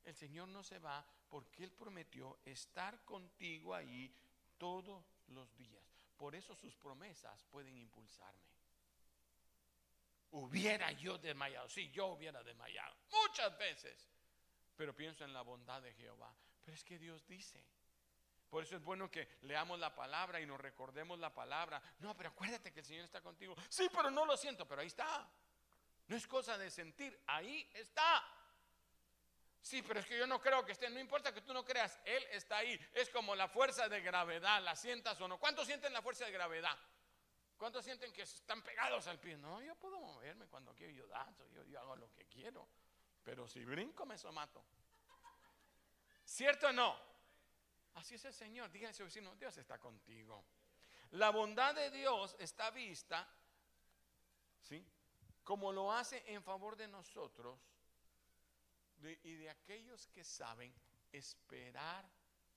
El 0.09 0.15
Señor 0.15 0.47
no 0.47 0.63
se 0.63 0.79
va 0.79 1.05
porque 1.29 1.63
Él 1.63 1.71
prometió 1.71 2.39
estar 2.43 3.05
contigo 3.05 3.75
ahí 3.75 4.11
todos 4.57 5.05
los 5.27 5.55
días. 5.55 5.83
Por 6.17 6.35
eso 6.35 6.55
sus 6.55 6.75
promesas 6.75 7.45
pueden 7.45 7.77
impulsarme. 7.77 8.49
Hubiera 10.31 10.91
yo 10.93 11.17
desmayado, 11.17 11.69
sí, 11.69 11.91
yo 11.91 12.07
hubiera 12.07 12.43
desmayado 12.43 12.95
muchas 13.11 13.55
veces, 13.57 14.09
pero 14.75 14.95
pienso 14.95 15.23
en 15.23 15.33
la 15.33 15.41
bondad 15.41 15.81
de 15.81 15.93
Jehová. 15.93 16.35
Pero 16.63 16.75
es 16.75 16.83
que 16.83 16.97
Dios 16.97 17.25
dice. 17.27 17.63
Por 18.49 18.63
eso 18.63 18.75
es 18.75 18.83
bueno 18.83 19.11
que 19.11 19.37
leamos 19.41 19.79
la 19.79 19.93
palabra 19.93 20.41
y 20.41 20.45
nos 20.47 20.59
recordemos 20.59 21.19
la 21.19 21.31
palabra. 21.31 21.81
No, 21.99 22.17
pero 22.17 22.29
acuérdate 22.29 22.73
que 22.73 22.79
el 22.79 22.85
Señor 22.85 23.05
está 23.05 23.21
contigo. 23.21 23.55
Sí, 23.69 23.87
pero 23.93 24.09
no 24.09 24.25
lo 24.25 24.35
siento, 24.35 24.67
pero 24.67 24.81
ahí 24.81 24.87
está. 24.87 25.29
No 26.07 26.15
es 26.15 26.25
cosa 26.25 26.57
de 26.57 26.71
sentir, 26.71 27.21
ahí 27.27 27.69
está. 27.75 28.38
Sí, 29.61 29.81
pero 29.81 29.99
es 29.99 30.05
que 30.05 30.17
yo 30.17 30.25
no 30.25 30.39
creo 30.39 30.65
que 30.65 30.71
esté. 30.71 30.89
No 30.89 30.99
importa 30.99 31.33
que 31.33 31.41
tú 31.41 31.53
no 31.53 31.63
creas, 31.65 31.99
Él 32.05 32.23
está 32.31 32.57
ahí. 32.57 32.79
Es 32.93 33.09
como 33.09 33.35
la 33.35 33.47
fuerza 33.47 33.89
de 33.89 34.01
gravedad, 34.01 34.61
la 34.63 34.75
sientas 34.75 35.19
o 35.21 35.27
no. 35.27 35.37
¿Cuántos 35.37 35.67
sienten 35.67 35.91
la 35.93 36.01
fuerza 36.01 36.25
de 36.25 36.31
gravedad? 36.31 36.77
¿Cuántos 37.57 37.83
sienten 37.83 38.13
que 38.13 38.21
están 38.21 38.61
pegados 38.63 39.05
al 39.07 39.19
pie? 39.19 39.37
No, 39.37 39.61
yo 39.61 39.75
puedo 39.75 39.99
moverme 39.99 40.47
cuando 40.47 40.73
quiero, 40.73 40.93
yo 40.93 41.07
yo 41.65 41.79
hago 41.79 41.95
lo 41.97 42.11
que 42.13 42.25
quiero. 42.25 42.67
Pero 43.23 43.47
si 43.47 43.65
brinco, 43.65 44.05
me 44.05 44.17
somato. 44.17 44.63
¿Cierto 46.23 46.67
o 46.67 46.71
no? 46.71 46.97
Así 47.95 48.15
es 48.15 48.23
el 48.25 48.33
Señor. 48.33 48.71
Dígale 48.71 48.91
a 48.91 48.93
su 48.93 49.03
vecino, 49.03 49.35
Dios 49.35 49.57
está 49.57 49.77
contigo. 49.77 50.45
La 51.11 51.31
bondad 51.31 51.75
de 51.75 51.91
Dios 51.91 52.35
está 52.39 52.69
vista, 52.69 53.27
¿sí? 54.61 54.85
Como 55.43 55.71
lo 55.71 55.91
hace 55.91 56.23
en 56.27 56.43
favor 56.43 56.77
de 56.77 56.87
nosotros 56.87 57.59
y 59.23 59.35
de 59.35 59.49
aquellos 59.49 60.07
que 60.07 60.23
saben 60.23 60.73
esperar 61.11 62.09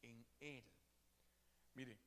en 0.02 0.26
Él. 0.40 0.64
Mire, 1.74 1.98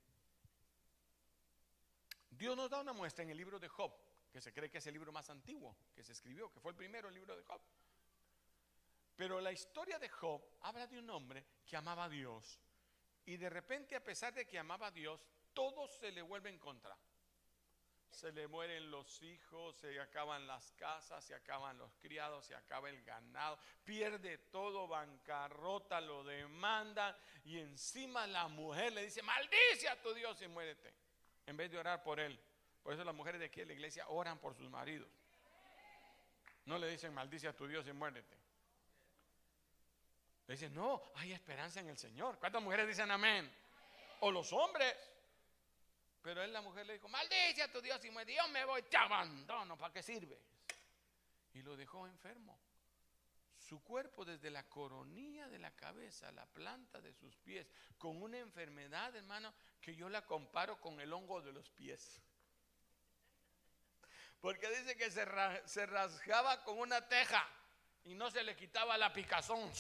Dios 2.30 2.56
nos 2.56 2.70
da 2.70 2.82
una 2.82 2.94
muestra 2.94 3.24
en 3.24 3.30
el 3.30 3.38
libro 3.38 3.60
de 3.60 3.68
Job, 3.68 3.94
que 4.32 4.42
se 4.42 4.54
cree 4.54 4.70
que 4.70 4.80
es 4.80 4.88
el 4.88 4.94
libro 4.94 5.12
más 5.12 5.30
antiguo 5.30 5.78
que 5.94 6.04
se 6.04 6.12
escribió, 6.12 6.52
que 6.52 6.60
fue 6.60 6.72
el 6.72 6.78
primero 6.78 7.08
el 7.08 7.16
libro 7.16 7.36
de 7.36 7.44
Job. 7.44 7.62
Pero 9.16 9.40
la 9.40 9.52
historia 9.52 9.98
de 9.98 10.10
Job 10.10 10.44
habla 10.62 10.88
de 10.88 11.00
un 11.00 11.10
hombre 11.10 11.46
que 11.66 11.78
amaba 11.78 12.06
a 12.06 12.10
Dios 12.10 12.60
y 13.26 13.38
de 13.38 13.50
repente 13.50 13.96
a 13.96 14.04
pesar 14.04 14.34
de 14.34 14.46
que 14.46 14.60
amaba 14.60 14.88
a 14.88 14.92
Dios, 14.92 15.26
todo 15.54 15.88
se 15.88 16.12
le 16.12 16.22
vuelve 16.22 16.50
en 16.50 16.60
contra 16.60 16.98
se 18.16 18.32
le 18.32 18.48
mueren 18.48 18.90
los 18.90 19.22
hijos, 19.22 19.76
se 19.76 20.00
acaban 20.00 20.48
las 20.48 20.72
casas, 20.74 21.24
se 21.24 21.36
acaban 21.36 21.78
los 21.78 21.94
criados, 21.98 22.46
se 22.46 22.56
acaba 22.56 22.90
el 22.90 23.04
ganado, 23.04 23.60
pierde 23.84 24.38
todo, 24.38 24.88
bancarrota, 24.88 26.00
lo 26.00 26.24
demanda 26.24 27.18
y 27.44 27.60
encima 27.60 28.26
la 28.26 28.48
mujer 28.48 28.94
le 28.94 29.04
dice, 29.04 29.22
maldice 29.22 29.90
a 29.90 30.02
tu 30.02 30.14
Dios 30.14 30.42
y 30.42 30.48
muérete, 30.48 30.94
en 31.46 31.58
vez 31.58 31.70
de 31.70 31.78
orar 31.78 32.02
por 32.04 32.20
él. 32.20 32.40
Por 32.82 32.94
eso 32.94 33.04
las 33.04 33.16
mujeres 33.16 33.40
de 33.40 33.48
aquí 33.48 33.62
en 33.62 33.68
la 33.68 33.74
iglesia 33.74 34.08
oran 34.08 34.40
por 34.40 34.56
sus 34.56 34.70
maridos. 34.70 35.10
No 36.66 36.78
le 36.78 36.88
dicen, 36.88 37.14
maldice 37.14 37.48
a 37.48 37.56
tu 37.56 37.68
Dios 37.68 37.86
y 37.88 37.94
muérete. 37.94 38.36
Le 40.48 40.54
dicen, 40.54 40.74
no, 40.74 41.02
hay 41.16 41.34
esperanza 41.34 41.80
en 41.80 41.90
el 41.90 41.98
Señor. 41.98 42.38
¿Cuántas 42.40 42.62
mujeres 42.62 42.88
dicen 42.88 43.10
amén? 43.12 43.52
O 44.22 44.32
los 44.32 44.54
hombres. 44.54 44.96
Pero 46.26 46.42
él, 46.42 46.52
la 46.52 46.62
mujer, 46.62 46.88
le 46.88 46.94
dijo, 46.94 47.08
maldice 47.08 47.62
a 47.62 47.72
tu 47.72 47.80
Dios 47.80 48.04
y 48.04 48.10
me 48.10 48.26
Dios 48.26 48.50
me 48.50 48.66
voy, 48.66 48.82
te 48.82 48.98
abandono, 48.98 49.78
¿para 49.78 49.94
qué 49.94 50.02
sirve? 50.02 50.42
Y 51.54 51.62
lo 51.62 51.78
dejó 51.78 52.08
enfermo. 52.08 52.60
Su 53.60 53.84
cuerpo 53.84 54.26
desde 54.26 54.50
la 54.50 54.68
coronilla 54.68 55.48
de 55.50 55.60
la 55.60 55.70
cabeza, 55.76 56.32
la 56.32 56.48
planta 56.48 57.00
de 57.00 57.14
sus 57.14 57.38
pies, 57.38 57.70
con 58.00 58.24
una 58.24 58.40
enfermedad, 58.40 59.16
hermano, 59.16 59.54
que 59.80 59.96
yo 59.96 60.10
la 60.10 60.26
comparo 60.26 60.82
con 60.82 61.00
el 61.00 61.14
hongo 61.14 61.44
de 61.44 61.54
los 61.54 61.70
pies. 61.70 62.20
Porque 64.42 64.68
dice 64.68 64.98
que 64.98 65.12
se, 65.12 65.28
se 65.68 65.86
rasgaba 65.86 66.64
con 66.64 66.80
una 66.80 67.08
teja 67.08 67.48
y 68.04 68.16
no 68.16 68.32
se 68.32 68.44
le 68.44 68.56
quitaba 68.56 68.98
la 68.98 69.14
picazón. 69.14 69.72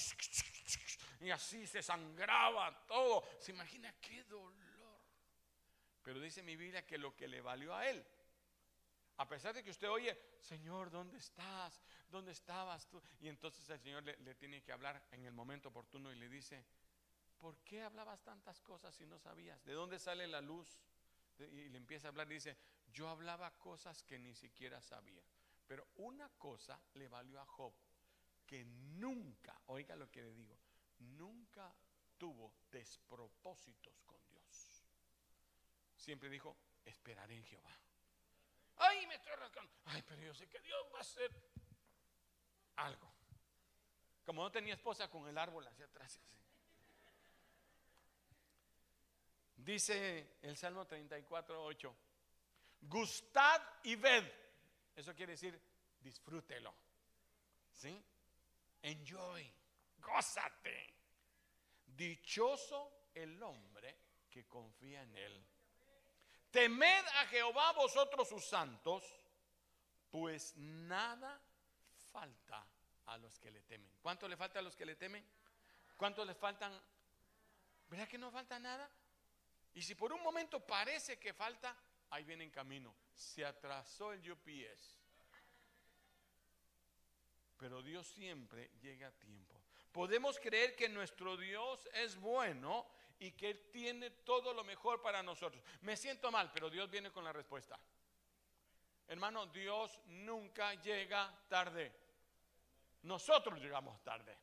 Y 1.21 1.31
así 1.31 1.65
se 1.65 1.81
sangraba 1.81 2.85
todo. 2.85 3.27
¿Se 3.39 3.51
imagina 3.51 3.91
qué 3.99 4.23
dolor? 4.25 4.64
Pero 6.05 6.19
dice 6.19 6.43
mi 6.43 6.55
Biblia 6.55 6.85
que 6.85 6.99
lo 6.99 7.15
que 7.15 7.27
le 7.27 7.41
valió 7.41 7.75
a 7.75 7.89
él, 7.89 8.05
a 9.17 9.27
pesar 9.27 9.55
de 9.55 9.63
que 9.63 9.71
usted 9.71 9.89
oye, 9.89 10.15
Señor, 10.39 10.91
¿dónde 10.91 11.17
estás? 11.17 11.81
¿Dónde 12.11 12.31
estabas 12.31 12.87
tú? 12.87 13.01
Y 13.19 13.27
entonces 13.27 13.67
el 13.71 13.79
Señor 13.79 14.03
le, 14.03 14.35
tiene 14.35 14.61
que 14.61 14.71
hablar 14.71 15.03
en 15.09 15.25
el 15.25 15.33
momento 15.33 15.69
oportuno 15.69 16.11
y 16.11 16.15
le 16.15 16.29
dice, 16.29 16.63
¿por 17.39 17.57
qué 17.63 17.81
hablabas 17.81 18.21
tantas 18.21 18.61
cosas 18.61 18.93
si 18.93 19.07
no 19.07 19.17
sabías? 19.17 19.65
¿De 19.65 19.73
dónde 19.73 19.97
sale 19.97 20.27
la 20.27 20.41
luz? 20.41 20.77
Y 21.39 21.69
le 21.69 21.77
empieza 21.77 22.07
a 22.07 22.11
hablar 22.11 22.29
y 22.31 22.35
dice, 22.35 22.55
yo 22.93 23.09
hablaba 23.09 23.57
cosas 23.57 24.03
que 24.03 24.19
ni 24.19 24.35
siquiera 24.35 24.83
sabía. 24.83 25.23
Pero 25.65 25.87
una 25.95 26.29
cosa 26.37 26.79
le 26.93 27.07
valió 27.07 27.41
a 27.41 27.47
Job, 27.47 27.73
que 28.45 28.63
nunca, 28.63 29.59
oiga 29.65 29.95
lo 29.95 30.11
que 30.11 30.21
le 30.21 30.35
digo, 30.35 30.55
nunca 30.99 31.73
tuvo 32.19 32.53
despropósitos 32.69 34.03
con 34.03 34.15
siempre 36.05 36.29
dijo, 36.29 36.55
esperaré 36.85 37.35
en 37.35 37.43
Jehová. 37.45 37.75
Ay, 38.77 39.07
me 39.07 39.15
estoy 39.15 39.33
rascando. 39.33 39.73
Ay, 39.85 40.03
pero 40.03 40.21
yo 40.21 40.33
sé 40.35 40.47
que 40.47 40.59
Dios 40.59 40.79
va 40.93 40.99
a 40.99 41.01
hacer 41.01 41.31
algo. 42.75 43.11
Como 44.23 44.43
no 44.43 44.51
tenía 44.51 44.75
esposa 44.75 45.09
con 45.09 45.27
el 45.27 45.37
árbol 45.37 45.65
hacia 45.67 45.85
atrás. 45.85 46.19
Dice 49.55 50.37
el 50.43 50.55
Salmo 50.55 50.85
34, 50.85 51.63
8. 51.63 51.95
Gustad 52.81 53.61
y 53.83 53.95
ved. 53.95 54.31
Eso 54.95 55.15
quiere 55.15 55.31
decir 55.31 55.59
disfrútelo. 56.01 56.73
¿Sí? 57.73 57.99
Enjoy. 58.83 59.51
Gózate. 59.97 60.93
Dichoso 61.87 63.09
el 63.15 63.41
hombre 63.41 63.97
que 64.29 64.45
confía 64.45 65.01
en 65.01 65.15
él. 65.15 65.45
Temed 66.55 67.05
a 67.19 67.25
Jehová 67.25 67.73
vosotros 67.73 68.29
sus 68.29 68.45
santos, 68.45 69.03
pues 70.09 70.55
nada 70.55 71.37
falta 72.13 72.65
a 73.07 73.17
los 73.17 73.37
que 73.39 73.51
le 73.51 73.61
temen. 73.63 73.91
¿Cuánto 74.01 74.25
le 74.25 74.37
falta 74.37 74.59
a 74.59 74.61
los 74.61 74.73
que 74.73 74.85
le 74.85 74.95
temen? 74.95 75.21
¿Cuánto 75.97 76.23
le 76.23 76.33
faltan? 76.33 76.71
¿Verdad 77.89 78.07
que 78.07 78.17
no 78.17 78.31
falta 78.31 78.57
nada? 78.57 78.89
Y 79.73 79.81
si 79.81 79.95
por 79.95 80.13
un 80.13 80.23
momento 80.23 80.65
parece 80.65 81.19
que 81.19 81.33
falta, 81.33 81.75
ahí 82.11 82.23
viene 82.23 82.45
en 82.45 82.51
camino. 82.51 82.95
Se 83.13 83.43
atrasó 83.43 84.13
el 84.13 84.31
UPS. 84.31 84.97
Pero 87.57 87.81
Dios 87.81 88.07
siempre 88.07 88.71
llega 88.79 89.09
a 89.09 89.11
tiempo. 89.11 89.61
Podemos 89.91 90.39
creer 90.39 90.73
que 90.73 90.87
nuestro 90.87 91.35
Dios 91.35 91.85
es 91.91 92.15
bueno 92.15 92.87
y 93.19 93.31
que 93.31 93.51
Él 93.51 93.69
tiene 93.71 94.09
todo 94.09 94.53
lo 94.53 94.63
mejor 94.63 95.01
para 95.01 95.23
nosotros. 95.23 95.63
Me 95.81 95.95
siento 95.95 96.31
mal, 96.31 96.51
pero 96.53 96.69
Dios 96.69 96.89
viene 96.89 97.11
con 97.11 97.23
la 97.23 97.33
respuesta. 97.33 97.79
Hermano, 99.07 99.45
Dios 99.47 99.99
nunca 100.07 100.73
llega 100.75 101.33
tarde. 101.47 101.93
Nosotros 103.03 103.59
llegamos 103.59 104.01
tarde. 104.03 104.35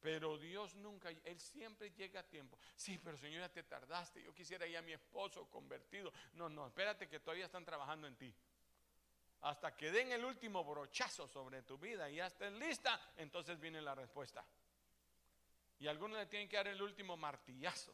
Pero 0.00 0.36
Dios 0.36 0.74
nunca, 0.74 1.10
Él 1.10 1.38
siempre 1.38 1.92
llega 1.92 2.20
a 2.20 2.22
tiempo. 2.24 2.58
Sí, 2.74 2.98
pero 2.98 3.16
Señor, 3.16 3.42
ya 3.42 3.48
te 3.48 3.62
tardaste. 3.62 4.20
Yo 4.20 4.34
quisiera 4.34 4.66
ir 4.66 4.76
a 4.76 4.82
mi 4.82 4.92
esposo 4.92 5.48
convertido. 5.48 6.12
No, 6.34 6.48
no, 6.48 6.66
espérate 6.66 7.08
que 7.08 7.20
todavía 7.20 7.44
están 7.44 7.64
trabajando 7.64 8.08
en 8.08 8.16
ti. 8.16 8.34
Hasta 9.42 9.76
que 9.76 9.92
den 9.92 10.10
el 10.10 10.24
último 10.24 10.64
brochazo 10.64 11.28
sobre 11.28 11.62
tu 11.62 11.78
vida 11.78 12.10
y 12.10 12.16
ya 12.16 12.26
estés 12.26 12.52
lista, 12.52 13.00
entonces 13.16 13.60
viene 13.60 13.80
la 13.80 13.94
respuesta. 13.94 14.44
Y 15.82 15.88
algunos 15.88 16.16
le 16.16 16.26
tienen 16.26 16.48
que 16.48 16.56
dar 16.56 16.68
el 16.68 16.80
último 16.80 17.16
martillazo. 17.16 17.92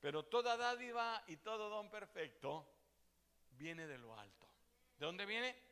Pero 0.00 0.24
toda 0.24 0.56
dádiva 0.56 1.22
y 1.26 1.36
todo 1.36 1.68
don 1.68 1.90
perfecto 1.90 2.66
viene 3.50 3.86
de 3.86 3.98
lo 3.98 4.18
alto. 4.18 4.48
¿De 4.98 5.04
dónde 5.04 5.26
viene? 5.26 5.68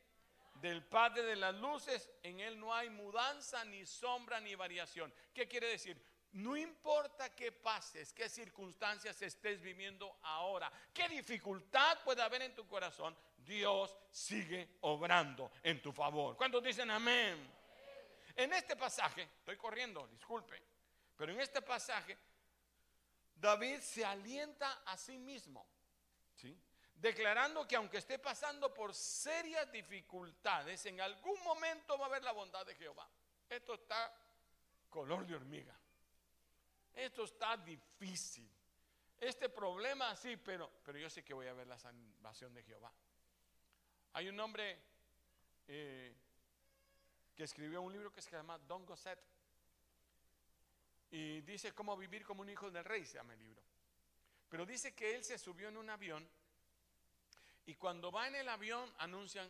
del 0.61 0.83
Padre 0.83 1.23
de 1.23 1.35
las 1.35 1.53
luces, 1.55 2.09
en 2.23 2.39
Él 2.39 2.59
no 2.59 2.73
hay 2.73 2.89
mudanza, 2.89 3.63
ni 3.65 3.85
sombra, 3.85 4.39
ni 4.39 4.55
variación. 4.55 5.13
¿Qué 5.33 5.47
quiere 5.47 5.67
decir? 5.67 6.01
No 6.31 6.57
importa 6.57 7.33
qué 7.35 7.51
pases, 7.51 8.11
qué 8.11 8.27
circunstancias 8.27 9.21
estés 9.21 9.61
viviendo 9.61 10.17
ahora, 10.23 10.71
qué 10.93 11.07
dificultad 11.09 11.99
puede 12.03 12.21
haber 12.21 12.41
en 12.41 12.55
tu 12.55 12.67
corazón, 12.67 13.15
Dios 13.37 13.95
sigue 14.09 14.77
obrando 14.81 15.51
en 15.63 15.81
tu 15.81 15.91
favor. 15.91 16.35
¿Cuántos 16.35 16.63
dicen 16.63 16.89
amén? 16.89 17.56
En 18.37 18.53
este 18.53 18.75
pasaje, 18.75 19.23
estoy 19.23 19.57
corriendo, 19.57 20.07
disculpe, 20.07 20.61
pero 21.15 21.33
en 21.33 21.41
este 21.41 21.59
pasaje, 21.63 22.15
David 23.35 23.79
se 23.79 24.05
alienta 24.05 24.83
a 24.85 24.95
sí 24.95 25.17
mismo. 25.17 25.67
declarando 26.93 27.67
que 27.67 27.75
aunque 27.75 27.97
esté 27.97 28.17
pasando 28.17 28.73
por 28.73 28.93
serias 28.93 29.71
dificultades, 29.71 30.85
en 30.85 31.01
algún 31.01 31.43
momento 31.43 31.97
va 31.97 32.05
a 32.05 32.09
haber 32.09 32.23
la 32.23 32.31
bondad 32.31 32.65
de 32.65 32.75
Jehová. 32.75 33.07
Esto 33.49 33.73
está 33.75 34.13
color 34.89 35.25
de 35.25 35.35
hormiga. 35.35 35.75
Esto 36.93 37.23
está 37.23 37.57
difícil. 37.57 38.49
Este 39.19 39.49
problema 39.49 40.15
sí, 40.15 40.37
pero, 40.37 40.71
pero 40.83 40.97
yo 40.97 41.09
sé 41.09 41.23
que 41.23 41.33
voy 41.33 41.47
a 41.47 41.53
ver 41.53 41.67
la 41.67 41.77
salvación 41.77 42.53
de 42.53 42.63
Jehová. 42.63 42.91
Hay 44.13 44.29
un 44.29 44.39
hombre 44.39 44.79
eh, 45.67 46.15
que 47.37 47.43
escribió 47.43 47.83
un 47.83 47.93
libro 47.93 48.11
que 48.11 48.21
se 48.21 48.31
llama 48.31 48.57
Don 48.57 48.83
Gosset 48.83 49.19
y 51.11 51.41
dice 51.41 51.71
cómo 51.71 51.95
vivir 51.95 52.25
como 52.25 52.41
un 52.41 52.49
hijo 52.49 52.71
del 52.71 52.83
rey, 52.83 53.05
se 53.05 53.13
llama 53.13 53.33
el 53.33 53.39
libro. 53.39 53.61
Pero 54.49 54.65
dice 54.65 54.95
que 54.95 55.15
él 55.15 55.23
se 55.23 55.37
subió 55.37 55.69
en 55.69 55.77
un 55.77 55.87
avión 55.87 56.27
y 57.67 57.75
cuando 57.75 58.11
va 58.11 58.27
en 58.27 58.35
el 58.35 58.49
avión 58.49 58.91
anuncian, 58.97 59.47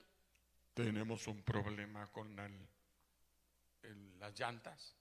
tenemos 0.73 1.27
un 1.27 1.41
problema 1.43 2.11
con 2.11 2.35
las 4.19 4.37
llantas, 4.37 4.93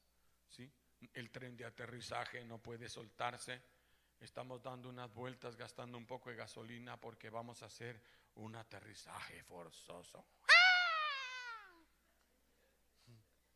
¿sí? 0.49 0.71
el 1.13 1.31
tren 1.31 1.57
de 1.57 1.65
aterrizaje 1.65 2.45
no 2.45 2.59
puede 2.59 2.89
soltarse, 2.89 3.61
estamos 4.21 4.63
dando 4.63 4.89
unas 4.89 5.13
vueltas 5.13 5.57
gastando 5.57 5.99
un 5.99 6.07
poco 6.07 6.31
de 6.31 6.37
gasolina 6.37 6.97
porque 6.99 7.31
vamos 7.31 7.63
a 7.63 7.67
hacer 7.67 8.01
un 8.37 8.55
aterrizaje 8.55 9.43
forzoso. 9.43 10.25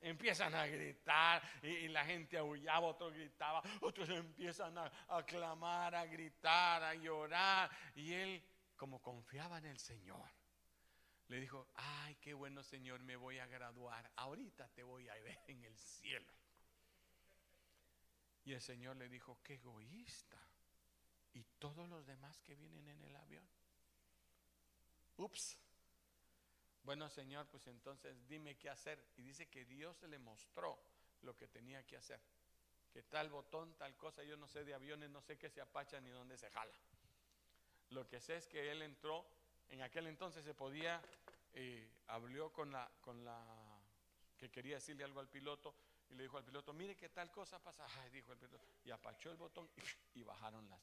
Empiezan 0.00 0.54
a 0.54 0.66
gritar 0.66 1.42
y, 1.62 1.88
la 1.88 2.04
gente 2.04 2.38
aullaba, 2.38 2.86
otros 2.86 3.12
gritaba, 3.12 3.62
otros 3.80 4.08
empiezan 4.08 4.78
a, 4.78 4.90
a 5.08 5.22
clamar, 5.24 5.94
a 5.94 6.06
gritar, 6.06 6.82
a 6.82 6.94
llorar. 6.94 7.70
Y 7.94 8.12
él 8.12 8.42
como 8.76 9.02
confiaba 9.02 9.58
en 9.58 9.66
el 9.66 9.78
Señor, 9.78 10.26
le 11.28 11.38
dijo, 11.38 11.68
ay, 11.74 12.14
qué 12.16 12.32
bueno 12.32 12.62
Señor, 12.62 13.00
me 13.02 13.14
voy 13.14 13.38
a 13.38 13.46
graduar, 13.46 14.10
ahorita 14.16 14.68
te 14.70 14.82
voy 14.82 15.06
a 15.06 15.14
ver 15.16 15.38
en 15.48 15.62
el 15.64 15.76
cielo. 15.76 16.32
Y 18.44 18.54
el 18.54 18.60
Señor 18.62 18.96
le 18.96 19.08
dijo, 19.08 19.38
qué 19.42 19.54
egoísta. 19.54 20.38
Y 21.34 21.44
todos 21.58 21.88
los 21.88 22.06
demás 22.06 22.40
que 22.40 22.56
vienen 22.56 22.88
en 22.88 23.02
el 23.02 23.14
avión. 23.14 23.46
Ups. 25.18 25.58
Bueno, 26.82 27.08
Señor, 27.08 27.46
pues 27.48 27.66
entonces 27.66 28.26
dime 28.28 28.56
qué 28.56 28.70
hacer. 28.70 29.04
Y 29.16 29.22
dice 29.22 29.48
que 29.48 29.64
Dios 29.64 30.02
le 30.04 30.18
mostró 30.18 30.78
lo 31.22 31.36
que 31.36 31.48
tenía 31.48 31.84
que 31.86 31.96
hacer. 31.96 32.20
Que 32.92 33.02
tal 33.02 33.28
botón, 33.28 33.74
tal 33.74 33.96
cosa, 33.96 34.24
yo 34.24 34.36
no 34.36 34.48
sé 34.48 34.64
de 34.64 34.74
aviones, 34.74 35.10
no 35.10 35.20
sé 35.20 35.38
qué 35.38 35.48
se 35.48 35.60
apacha 35.60 36.00
ni 36.00 36.10
dónde 36.10 36.36
se 36.36 36.50
jala. 36.50 36.74
Lo 37.90 38.06
que 38.08 38.20
sé 38.20 38.36
es 38.36 38.46
que 38.46 38.70
él 38.70 38.82
entró, 38.82 39.26
en 39.68 39.82
aquel 39.82 40.06
entonces 40.06 40.44
se 40.44 40.54
podía, 40.54 41.00
eh, 41.52 41.88
habló 42.08 42.52
con 42.52 42.72
la, 42.72 42.90
con 43.00 43.24
la, 43.24 43.44
que 44.36 44.50
quería 44.50 44.76
decirle 44.76 45.04
algo 45.04 45.20
al 45.20 45.28
piloto, 45.28 45.74
y 46.08 46.14
le 46.14 46.24
dijo 46.24 46.38
al 46.38 46.44
piloto, 46.44 46.72
mire 46.72 46.96
qué 46.96 47.08
tal 47.08 47.30
cosa 47.30 47.62
pasa, 47.62 47.86
dijo 48.12 48.32
el 48.32 48.38
piloto, 48.38 48.64
y 48.84 48.90
apachó 48.90 49.30
el 49.30 49.36
botón 49.36 49.68
y, 50.14 50.22
bajaron 50.22 50.68
las, 50.68 50.82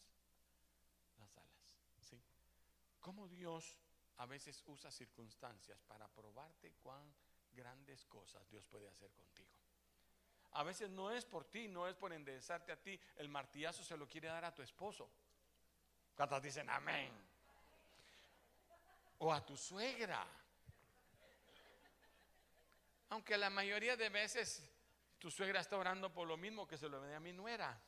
las 1.17 1.37
alas. 1.37 1.59
¿sí? 2.01 2.21
¿Cómo 3.01 3.27
Dios 3.27 3.77
a 4.17 4.25
veces 4.25 4.63
usa 4.67 4.91
circunstancias 4.91 5.81
para 5.83 6.07
probarte 6.07 6.73
cuán 6.81 7.13
grandes 7.51 8.05
cosas 8.05 8.47
Dios 8.49 8.65
puede 8.67 8.87
hacer 8.87 9.11
contigo? 9.11 9.49
A 10.51 10.63
veces 10.63 10.89
no 10.89 11.11
es 11.11 11.25
por 11.25 11.45
ti, 11.45 11.67
no 11.67 11.87
es 11.87 11.95
por 11.95 12.13
enderezarte 12.13 12.71
a 12.71 12.81
ti, 12.81 12.99
el 13.17 13.29
martillazo 13.29 13.83
se 13.83 13.97
lo 13.97 14.07
quiere 14.07 14.27
dar 14.27 14.45
a 14.45 14.53
tu 14.53 14.61
esposo. 14.61 15.09
¿Cuántos 16.15 16.41
dicen 16.41 16.69
amén? 16.69 17.11
O 19.19 19.31
a 19.31 19.45
tu 19.45 19.55
suegra. 19.55 20.25
Aunque 23.09 23.37
la 23.37 23.49
mayoría 23.49 23.95
de 23.95 24.09
veces 24.09 24.67
tu 25.19 25.29
suegra 25.29 25.59
está 25.59 25.77
orando 25.77 26.11
por 26.13 26.27
lo 26.27 26.37
mismo 26.37 26.67
que 26.67 26.77
se 26.77 26.89
lo 26.89 27.01
ve 27.01 27.15
a 27.15 27.19
mi 27.19 27.33
nuera. 27.33 27.79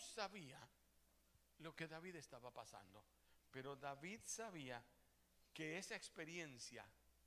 Sabía 0.00 0.58
lo 1.58 1.74
que 1.76 1.86
David 1.86 2.16
estaba 2.16 2.50
pasando, 2.50 3.04
pero 3.50 3.76
David 3.76 4.20
sabía 4.24 4.82
que 5.52 5.78
esa 5.78 5.94
experiencia 5.94 6.84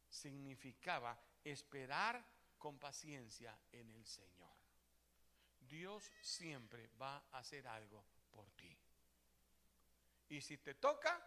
significaba 0.09 1.17
esperar 1.43 2.23
con 2.57 2.79
paciencia 2.79 3.57
en 3.71 3.89
el 3.91 4.05
Señor. 4.05 4.53
Dios 5.59 6.11
siempre 6.21 6.89
va 7.01 7.23
a 7.31 7.39
hacer 7.39 7.67
algo 7.67 8.03
por 8.31 8.49
ti. 8.51 8.77
Y 10.29 10.41
si 10.41 10.57
te 10.57 10.75
toca, 10.75 11.21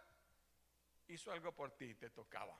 hizo 1.07 1.31
algo 1.31 1.53
por 1.53 1.71
ti, 1.71 1.95
te 1.95 2.09
tocaba. 2.09 2.59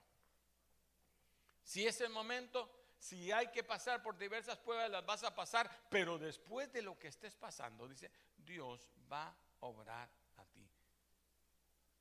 Si 1.64 1.86
es 1.86 2.00
el 2.02 2.10
momento, 2.10 2.94
si 2.98 3.32
hay 3.32 3.52
que 3.52 3.64
pasar 3.64 4.02
por 4.02 4.18
diversas 4.18 4.58
pruebas, 4.58 4.90
las 4.90 5.06
vas 5.06 5.24
a 5.24 5.36
pasar, 5.36 5.70
pero 5.90 6.18
después 6.18 6.72
de 6.72 6.82
lo 6.82 6.98
que 6.98 7.10
estés 7.10 7.36
pasando, 7.36 7.88
dice, 7.88 8.10
Dios 8.48 8.90
va 9.12 9.28
a 9.28 9.66
obrar 9.66 10.10
a 10.38 10.46
ti. 10.46 10.68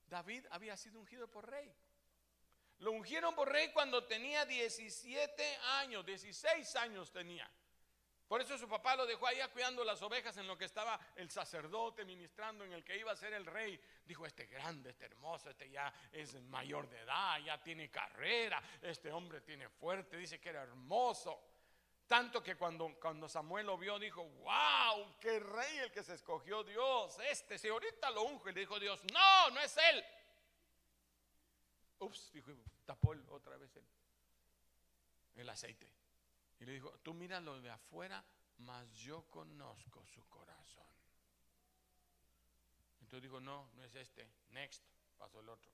David 0.07 0.47
había 0.51 0.77
sido 0.77 0.99
ungido 1.01 1.29
por 1.29 1.51
rey. 1.51 1.71
Lo 2.79 2.93
ungieron 2.93 3.35
por 3.35 3.51
rey 3.51 3.73
cuando 3.73 4.05
tenía 4.05 4.45
17 4.45 5.57
años, 5.81 6.07
16 6.07 6.77
años 6.77 7.11
tenía. 7.11 7.51
Por 8.29 8.41
eso 8.41 8.59
su 8.59 8.69
papá 8.69 8.97
lo 8.97 9.07
dejó 9.07 9.27
allá 9.27 9.49
cuidando 9.49 9.85
las 9.85 10.03
ovejas 10.03 10.37
en 10.37 10.49
lo 10.49 10.59
que 10.59 10.65
estaba 10.65 10.99
el 11.15 11.31
sacerdote 11.31 12.05
ministrando, 12.05 12.65
en 12.65 12.73
el 12.73 12.85
que 12.85 12.99
iba 12.99 13.13
a 13.13 13.17
ser 13.17 13.33
el 13.33 13.47
rey. 13.47 13.81
Dijo, 14.05 14.27
este 14.27 14.47
grande, 14.47 14.91
este 14.91 15.05
hermoso, 15.05 15.49
este 15.49 15.71
ya 15.71 15.93
es 16.11 16.35
mayor 16.43 16.89
de 16.89 17.01
edad, 17.01 17.39
ya 17.39 17.63
tiene 17.63 17.89
carrera, 17.89 18.61
este 18.83 19.13
hombre 19.13 19.43
tiene 19.43 19.69
fuerte, 19.69 20.17
dice 20.17 20.41
que 20.41 20.49
era 20.49 20.63
hermoso. 20.63 21.41
Tanto 22.07 22.41
que 22.43 22.57
cuando, 22.57 22.95
cuando 23.01 23.29
Samuel 23.29 23.67
lo 23.67 23.77
vio, 23.77 23.99
dijo, 23.99 24.23
wow, 24.25 25.19
qué 25.19 25.41
rey 25.41 25.79
el 25.79 25.91
que 25.91 26.05
se 26.05 26.15
escogió 26.15 26.63
Dios. 26.63 27.19
Este, 27.31 27.59
si 27.59 27.69
ahorita 27.69 28.11
lo 28.11 28.23
unge, 28.23 28.53
le 28.53 28.61
dijo 28.61 28.79
Dios, 28.79 29.03
no, 29.13 29.51
no 29.51 29.61
es 29.61 29.77
él. 29.77 30.05
Ups, 31.99 32.31
dijo, 32.33 32.53
tapó 32.85 33.15
otra 33.31 33.57
vez 33.57 33.75
el, 33.75 33.85
el 35.35 35.49
aceite. 35.49 35.91
Y 36.61 36.65
le 36.65 36.73
dijo, 36.73 36.93
tú 37.03 37.13
mira 37.13 37.41
lo 37.41 37.61
de 37.61 37.71
afuera, 37.71 38.25
mas 38.59 38.89
yo 38.95 39.23
conozco 39.29 40.05
su 40.07 40.25
corazón. 40.29 40.87
Entonces 43.01 43.23
dijo, 43.23 43.41
no, 43.41 43.69
no 43.75 43.85
es 43.85 43.95
este. 43.97 44.29
Next, 44.51 44.83
pasó 45.19 45.41
el 45.41 45.49
otro. 45.49 45.73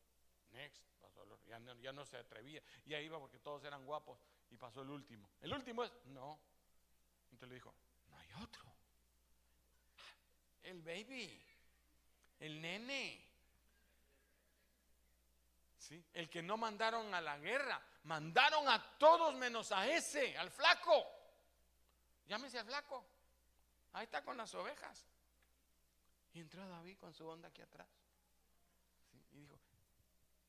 Next, 0.52 0.82
pasó 1.00 1.22
el. 1.22 1.30
Ya 1.46 1.58
no, 1.58 1.74
ya 1.80 1.92
no 1.92 2.04
se 2.04 2.16
atrevía. 2.16 2.62
Ya 2.86 3.00
iba 3.00 3.18
porque 3.18 3.38
todos 3.38 3.64
eran 3.64 3.84
guapos. 3.84 4.18
Y 4.50 4.56
pasó 4.56 4.82
el 4.82 4.90
último. 4.90 5.30
El 5.40 5.52
último 5.52 5.84
es, 5.84 5.92
no. 6.06 6.38
Entonces 7.30 7.48
le 7.48 7.54
dijo, 7.54 7.74
no 8.08 8.18
hay 8.18 8.28
otro. 8.42 8.72
El 10.62 10.82
baby, 10.82 11.44
el 12.40 12.60
nene. 12.60 13.28
El 16.14 16.30
que 16.30 16.42
no 16.42 16.56
mandaron 16.56 17.14
a 17.14 17.20
la 17.20 17.38
guerra, 17.38 17.82
mandaron 18.04 18.68
a 18.68 18.98
todos 18.98 19.34
menos 19.34 19.72
a 19.72 19.88
ese, 19.88 20.36
al 20.38 20.50
flaco. 20.50 21.04
Llámese 22.26 22.58
al 22.58 22.66
flaco. 22.66 23.04
Ahí 23.92 24.04
está 24.04 24.24
con 24.24 24.36
las 24.36 24.54
ovejas. 24.54 25.06
Y 26.32 26.40
entró 26.40 26.66
David 26.66 26.96
con 26.98 27.12
su 27.12 27.26
onda 27.26 27.48
aquí 27.48 27.60
atrás. 27.60 27.88
Y 29.32 29.40
dijo, 29.40 29.58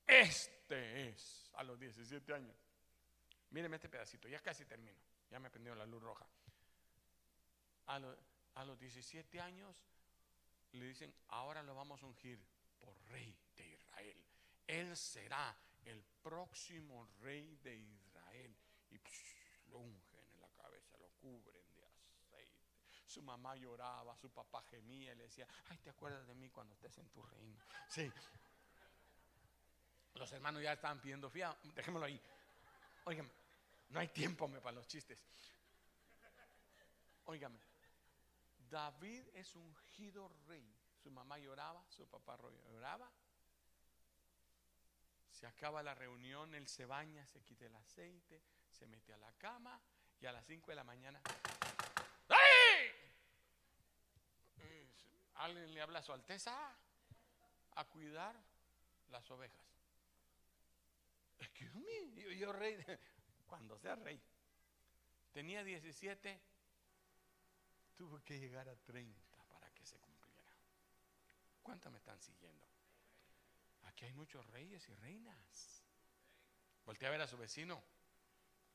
este 0.08 1.10
es 1.10 1.52
a 1.54 1.63
los 1.63 1.80
17 1.80 2.34
años. 2.34 2.56
Míreme 3.50 3.76
este 3.76 3.89
pedacito, 3.89 4.28
ya 4.28 4.42
casi 4.42 4.66
termino. 4.66 4.98
Ya 5.30 5.39
me 5.39 5.50
prendió 5.50 5.76
la 5.76 5.86
luz 5.86 6.02
roja. 6.02 6.28
A, 7.88 8.00
a 8.56 8.66
los 8.66 8.80
17 8.80 9.39
años 9.39 9.84
le 10.72 10.86
dicen, 10.86 11.13
ahora 11.30 11.62
lo 11.63 11.76
vamos 11.76 12.02
a 12.02 12.06
ungir 12.06 12.39
por 12.80 12.96
rey 13.10 13.36
de 13.56 13.68
Israel. 13.68 14.26
Él 14.68 14.98
será 14.98 15.56
el 15.86 16.04
próximo 16.22 17.08
rey 17.20 17.56
de 17.63 17.76
Israel. 17.76 18.56
Y 18.89 19.00
lo 19.70 19.80
ungen 19.80 20.30
en 20.34 20.42
la 20.42 20.50
cabeza, 20.50 20.98
lo 20.98 21.10
cubren 21.20 21.74
de 21.76 21.86
aceite. 21.86 22.72
Su 23.06 23.22
mamá 23.22 23.56
lloraba, 23.56 24.16
su 24.18 24.32
papá 24.32 24.63
gemía 24.63 25.13
y 25.13 25.16
le 25.16 25.24
decía, 25.24 25.48
ay, 25.70 25.78
¿te 25.80 25.89
acuerdas 25.89 26.26
de 26.28 26.36
mí 26.36 26.50
cuando 26.50 26.74
estés 26.74 26.98
en 26.98 27.10
tu 27.10 27.22
reino? 27.22 27.63
Sí. 27.89 28.12
Los 30.15 30.32
hermanos 30.32 30.62
ya 30.62 30.73
estaban 30.73 31.02
pidiendo 31.02 31.30
fía, 31.30 31.56
dejémoslo 31.76 32.06
ahí. 32.06 32.21
Óigame, 33.06 33.30
no 33.89 33.99
hay 33.99 34.08
tiempo 34.10 34.49
para 34.62 34.71
los 34.71 34.88
chistes. 34.88 35.23
Óigame, 37.26 37.60
David 38.69 39.28
es 39.34 39.56
ungido 39.56 40.30
rey. 40.47 40.67
Su 41.02 41.12
mamá 41.12 41.38
lloraba, 41.38 41.84
su 41.89 42.08
papá 42.08 42.38
lloraba. 42.71 43.12
Se 45.32 45.47
acaba 45.47 45.84
la 45.84 45.93
reunión, 45.93 46.54
él 46.56 46.67
se 46.67 46.86
baña, 46.86 47.26
se 47.28 47.41
quita 47.41 47.65
el 47.65 47.76
aceite, 47.76 48.41
se 48.69 48.88
mete 48.88 49.13
a 49.13 49.17
la 49.17 49.32
cama 49.34 49.80
y 50.21 50.26
a 50.26 50.32
las 50.32 50.45
5 50.45 50.71
de 50.71 50.76
la 50.76 50.84
mañana. 50.84 51.19
¡Ay! 52.30 52.91
Alguien 55.36 55.73
le 55.73 55.82
habla 55.82 55.99
a 55.99 56.04
su 56.04 56.13
Alteza 56.13 56.71
a 57.76 57.86
cuidar 57.86 58.36
las 59.10 59.30
ovejas. 59.32 59.73
Yo, 62.15 62.29
yo 62.32 62.53
rey, 62.53 62.77
cuando 63.47 63.77
sea 63.77 63.95
rey. 63.95 64.21
Tenía 65.32 65.63
17 65.63 66.53
tuvo 67.93 68.21
que 68.23 68.39
llegar 68.39 68.67
a 68.69 68.75
30 68.75 69.21
para 69.47 69.69
que 69.71 69.86
se 69.86 69.97
cumpliera. 69.99 70.51
¿Cuántos 71.62 71.91
me 71.91 71.99
están 71.99 72.19
siguiendo? 72.19 72.67
Aquí 73.84 74.06
hay 74.06 74.13
muchos 74.13 74.45
reyes 74.47 74.88
y 74.89 74.95
reinas. 74.95 75.84
Voltea 76.86 77.10
a 77.10 77.12
ver 77.12 77.21
a 77.21 77.27
su 77.27 77.38
vecino. 77.38 77.84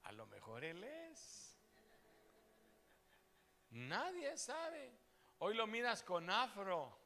A 0.05 0.13
lo 0.13 0.27
mejor 0.27 0.65
él 0.65 0.83
es. 0.85 1.57
Nadie 3.71 4.37
sabe. 4.39 4.99
Hoy 5.39 5.55
lo 5.55 5.67
miras 5.67 6.03
con 6.03 6.31
afro. 6.31 6.98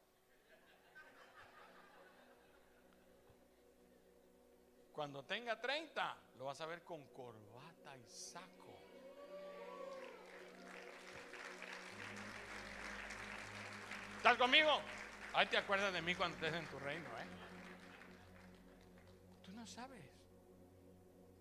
Cuando 5.02 5.24
tenga 5.24 5.60
30, 5.60 6.16
lo 6.38 6.44
vas 6.44 6.60
a 6.60 6.66
ver 6.66 6.84
con 6.84 7.04
corbata 7.08 7.96
y 7.96 8.08
saco. 8.08 8.78
¿Estás 14.18 14.36
conmigo? 14.36 14.70
Ahí 15.34 15.48
te 15.48 15.56
acuerdas 15.56 15.92
de 15.92 16.02
mí 16.02 16.14
cuando 16.14 16.36
estés 16.36 16.54
en 16.54 16.70
tu 16.70 16.78
reino, 16.78 17.08
¿eh? 17.18 17.26
Tú 19.44 19.50
no 19.50 19.66
sabes. 19.66 20.04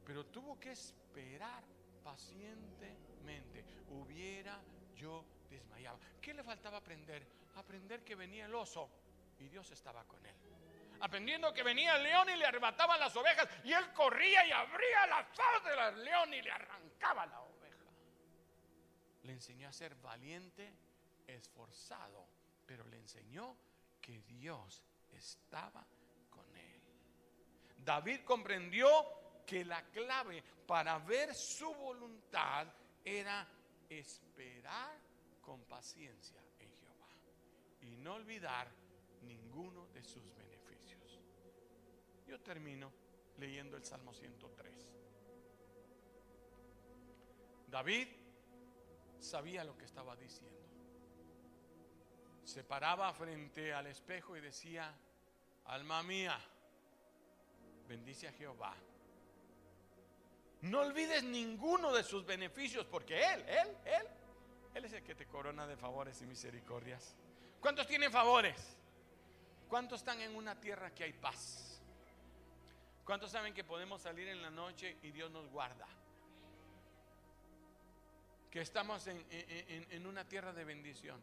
Pero 0.07 0.25
tuvo 0.25 0.59
que 0.59 0.71
esperar 0.71 1.63
pacientemente. 2.03 3.63
Hubiera 3.89 4.59
yo 4.95 5.23
desmayado. 5.51 5.99
¿Qué 6.19 6.33
le 6.33 6.43
faltaba 6.43 6.77
aprender? 6.77 7.27
Aprender 7.57 8.03
que 8.03 8.15
venía 8.15 8.47
el 8.47 8.55
oso 8.55 8.89
y 9.37 9.49
Dios 9.49 9.69
estaba 9.69 10.03
con 10.05 10.25
él. 10.25 10.60
Aprendiendo 11.01 11.53
que 11.53 11.63
venía 11.63 11.95
el 11.95 12.03
león 12.03 12.29
y 12.29 12.35
le 12.37 12.45
arrebataban 12.45 12.99
las 12.99 13.15
ovejas 13.15 13.47
y 13.63 13.73
él 13.73 13.91
corría 13.93 14.45
y 14.45 14.51
abría 14.51 15.07
las 15.07 15.27
faz 15.35 15.63
del 15.63 16.03
león 16.03 16.33
y 16.33 16.41
le 16.41 16.51
arrancaba 16.51 17.25
la 17.25 17.41
oveja. 17.41 17.85
Le 19.23 19.33
enseñó 19.33 19.67
a 19.67 19.73
ser 19.73 19.95
valiente, 19.95 20.73
esforzado 21.27 22.27
pero 22.71 22.87
le 22.87 22.99
enseñó 22.99 23.57
que 23.99 24.21
Dios 24.21 24.81
estaba 25.11 25.85
con 26.29 26.55
él. 26.55 26.81
David 27.79 28.21
comprendió 28.23 28.87
que 29.45 29.65
la 29.65 29.83
clave 29.89 30.41
para 30.65 30.97
ver 30.99 31.35
su 31.35 31.73
voluntad 31.73 32.65
era 33.03 33.45
esperar 33.89 34.97
con 35.41 35.65
paciencia 35.65 36.41
en 36.59 36.71
Jehová 36.73 37.09
y 37.81 37.97
no 37.97 38.13
olvidar 38.13 38.69
ninguno 39.23 39.87
de 39.87 40.01
sus. 40.01 40.40
Yo 42.31 42.39
termino 42.39 42.91
leyendo 43.37 43.75
el 43.75 43.83
Salmo 43.83 44.13
103. 44.13 44.87
David 47.67 48.07
sabía 49.19 49.63
lo 49.63 49.77
que 49.77 49.85
estaba 49.85 50.15
diciendo 50.15 50.61
se 52.51 52.65
paraba 52.65 53.13
frente 53.13 53.73
al 53.73 53.87
espejo 53.87 54.35
y 54.35 54.41
decía, 54.41 54.93
alma 55.65 56.03
mía, 56.03 56.37
bendice 57.87 58.27
a 58.27 58.33
Jehová. 58.33 58.75
No 60.61 60.81
olvides 60.81 61.23
ninguno 61.23 61.93
de 61.93 62.03
sus 62.03 62.25
beneficios, 62.25 62.85
porque 62.85 63.23
Él, 63.23 63.45
Él, 63.47 63.77
Él, 63.85 64.07
Él 64.75 64.85
es 64.85 64.91
el 64.91 65.03
que 65.03 65.15
te 65.15 65.27
corona 65.27 65.65
de 65.65 65.77
favores 65.77 66.21
y 66.21 66.25
misericordias. 66.25 67.15
¿Cuántos 67.61 67.87
tienen 67.87 68.11
favores? 68.11 68.75
¿Cuántos 69.69 70.01
están 70.01 70.19
en 70.19 70.35
una 70.35 70.59
tierra 70.59 70.93
que 70.93 71.05
hay 71.05 71.13
paz? 71.13 71.70
¿Cuántos 73.05 73.31
saben 73.31 73.53
que 73.53 73.63
podemos 73.63 74.01
salir 74.01 74.27
en 74.27 74.41
la 74.41 74.49
noche 74.49 74.97
y 75.01 75.11
Dios 75.11 75.31
nos 75.31 75.47
guarda? 75.49 75.87
Que 78.49 78.61
estamos 78.61 79.07
en, 79.07 79.25
en 79.29 80.05
una 80.05 80.27
tierra 80.27 80.53
de 80.53 80.63
bendición. 80.63 81.19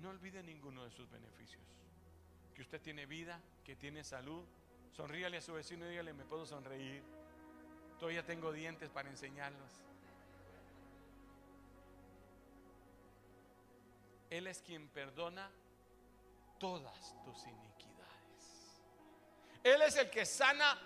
No 0.00 0.10
olvide 0.10 0.42
ninguno 0.42 0.84
de 0.84 0.90
sus 0.90 1.08
beneficios. 1.10 1.62
Que 2.54 2.62
usted 2.62 2.80
tiene 2.80 3.06
vida, 3.06 3.40
que 3.64 3.76
tiene 3.76 4.02
salud. 4.02 4.44
Sonríale 4.92 5.38
a 5.38 5.40
su 5.40 5.52
vecino 5.54 5.86
y 5.86 5.90
dígale, 5.90 6.12
me 6.12 6.24
puedo 6.24 6.44
sonreír. 6.44 7.02
Todavía 7.98 8.26
tengo 8.26 8.52
dientes 8.52 8.90
para 8.90 9.08
enseñarlos. 9.08 9.70
Él 14.28 14.46
es 14.48 14.60
quien 14.62 14.88
perdona 14.88 15.50
todas 16.58 17.14
tus 17.22 17.46
iniquidades. 17.46 17.91
Él 19.62 19.82
es 19.82 19.96
el 19.96 20.10
que 20.10 20.26
sana 20.26 20.78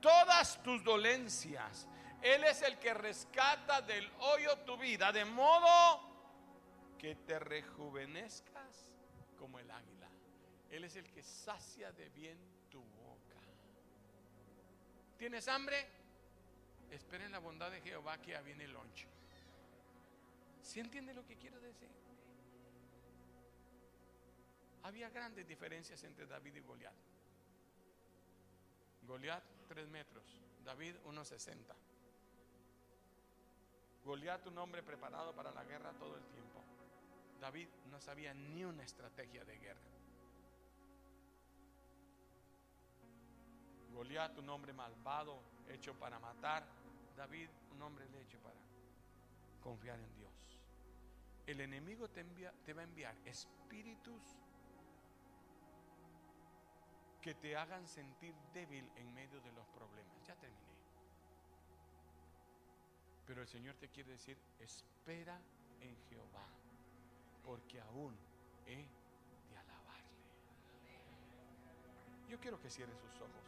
todas 0.00 0.62
tus 0.62 0.82
dolencias. 0.82 1.86
Él 2.22 2.42
es 2.44 2.62
el 2.62 2.78
que 2.78 2.94
rescata 2.94 3.82
del 3.82 4.10
hoyo 4.18 4.58
tu 4.60 4.78
vida, 4.78 5.12
de 5.12 5.24
modo 5.24 6.96
que 6.98 7.16
te 7.16 7.38
rejuvenezca 7.38 8.62
como 9.38 9.58
el 9.58 9.70
águila. 9.70 10.08
Él 10.70 10.84
es 10.84 10.96
el 10.96 11.10
que 11.10 11.22
sacia 11.22 11.92
de 11.92 12.08
bien 12.08 12.38
tu 12.70 12.80
boca. 12.82 13.36
¿Tienes 15.18 15.46
hambre? 15.48 15.86
Esperen 16.90 17.30
la 17.30 17.38
bondad 17.38 17.70
de 17.70 17.80
Jehová 17.80 18.18
que 18.18 18.30
ya 18.30 18.40
viene 18.40 18.64
el 18.64 18.72
lonche. 18.72 19.06
¿Sí 20.62 20.80
entiende 20.80 21.12
lo 21.12 21.26
que 21.26 21.36
quiero 21.36 21.60
decir? 21.60 21.90
Había 24.82 25.10
grandes 25.10 25.46
diferencias 25.46 26.02
entre 26.04 26.26
David 26.26 26.56
y 26.56 26.60
Goliat. 26.60 26.94
Goliat, 29.06 29.42
tres 29.68 29.88
metros. 29.88 30.24
David, 30.64 30.96
unos 31.04 31.28
sesenta. 31.28 31.74
Goliat, 34.04 34.46
un 34.46 34.58
hombre 34.58 34.82
preparado 34.82 35.34
para 35.34 35.50
la 35.52 35.64
guerra 35.64 35.92
todo 35.98 36.16
el 36.16 36.24
tiempo. 36.26 36.62
David 37.40 37.68
no 37.90 38.00
sabía 38.00 38.32
ni 38.34 38.64
una 38.64 38.82
estrategia 38.82 39.44
de 39.44 39.58
guerra. 39.58 39.80
Goliat, 43.92 44.38
un 44.38 44.48
hombre 44.50 44.72
malvado, 44.72 45.40
hecho 45.68 45.94
para 45.94 46.18
matar. 46.18 46.66
David, 47.16 47.48
un 47.72 47.82
hombre 47.82 48.06
hecho 48.20 48.38
para 48.40 48.56
confiar 49.62 49.98
en 50.00 50.14
Dios. 50.16 50.32
El 51.46 51.60
enemigo 51.60 52.08
te, 52.08 52.24
te 52.64 52.72
va 52.72 52.80
a 52.80 52.84
enviar 52.84 53.14
espíritus 53.24 54.22
que 57.24 57.32
te 57.32 57.56
hagan 57.56 57.88
sentir 57.88 58.34
débil 58.52 58.86
en 58.96 59.14
medio 59.14 59.40
de 59.40 59.50
los 59.52 59.66
problemas. 59.68 60.26
Ya 60.26 60.34
terminé. 60.34 60.74
Pero 63.26 63.40
el 63.40 63.48
Señor 63.48 63.76
te 63.76 63.88
quiere 63.88 64.10
decir, 64.12 64.36
espera 64.58 65.40
en 65.80 65.96
Jehová 66.10 66.46
porque 67.42 67.80
aún 67.80 68.14
he 68.66 68.76
de 69.48 69.56
alabarle. 69.56 70.20
Yo 72.28 72.38
quiero 72.38 72.60
que 72.60 72.68
cierre 72.68 72.94
sus 72.94 73.18
ojos. 73.22 73.42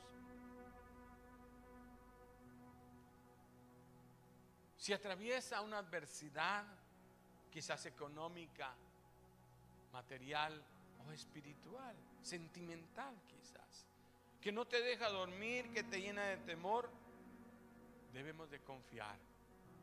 Si 4.78 4.94
atraviesa 4.94 5.60
una 5.60 5.76
adversidad, 5.76 6.64
quizás 7.50 7.84
económica, 7.84 8.74
material 9.92 10.64
espiritual, 11.12 11.96
sentimental 12.22 13.14
quizás, 13.26 13.86
que 14.40 14.52
no 14.52 14.64
te 14.66 14.80
deja 14.82 15.08
dormir, 15.08 15.70
que 15.72 15.82
te 15.82 16.00
llena 16.00 16.24
de 16.24 16.36
temor, 16.38 16.90
debemos 18.12 18.50
de 18.50 18.60
confiar 18.60 19.18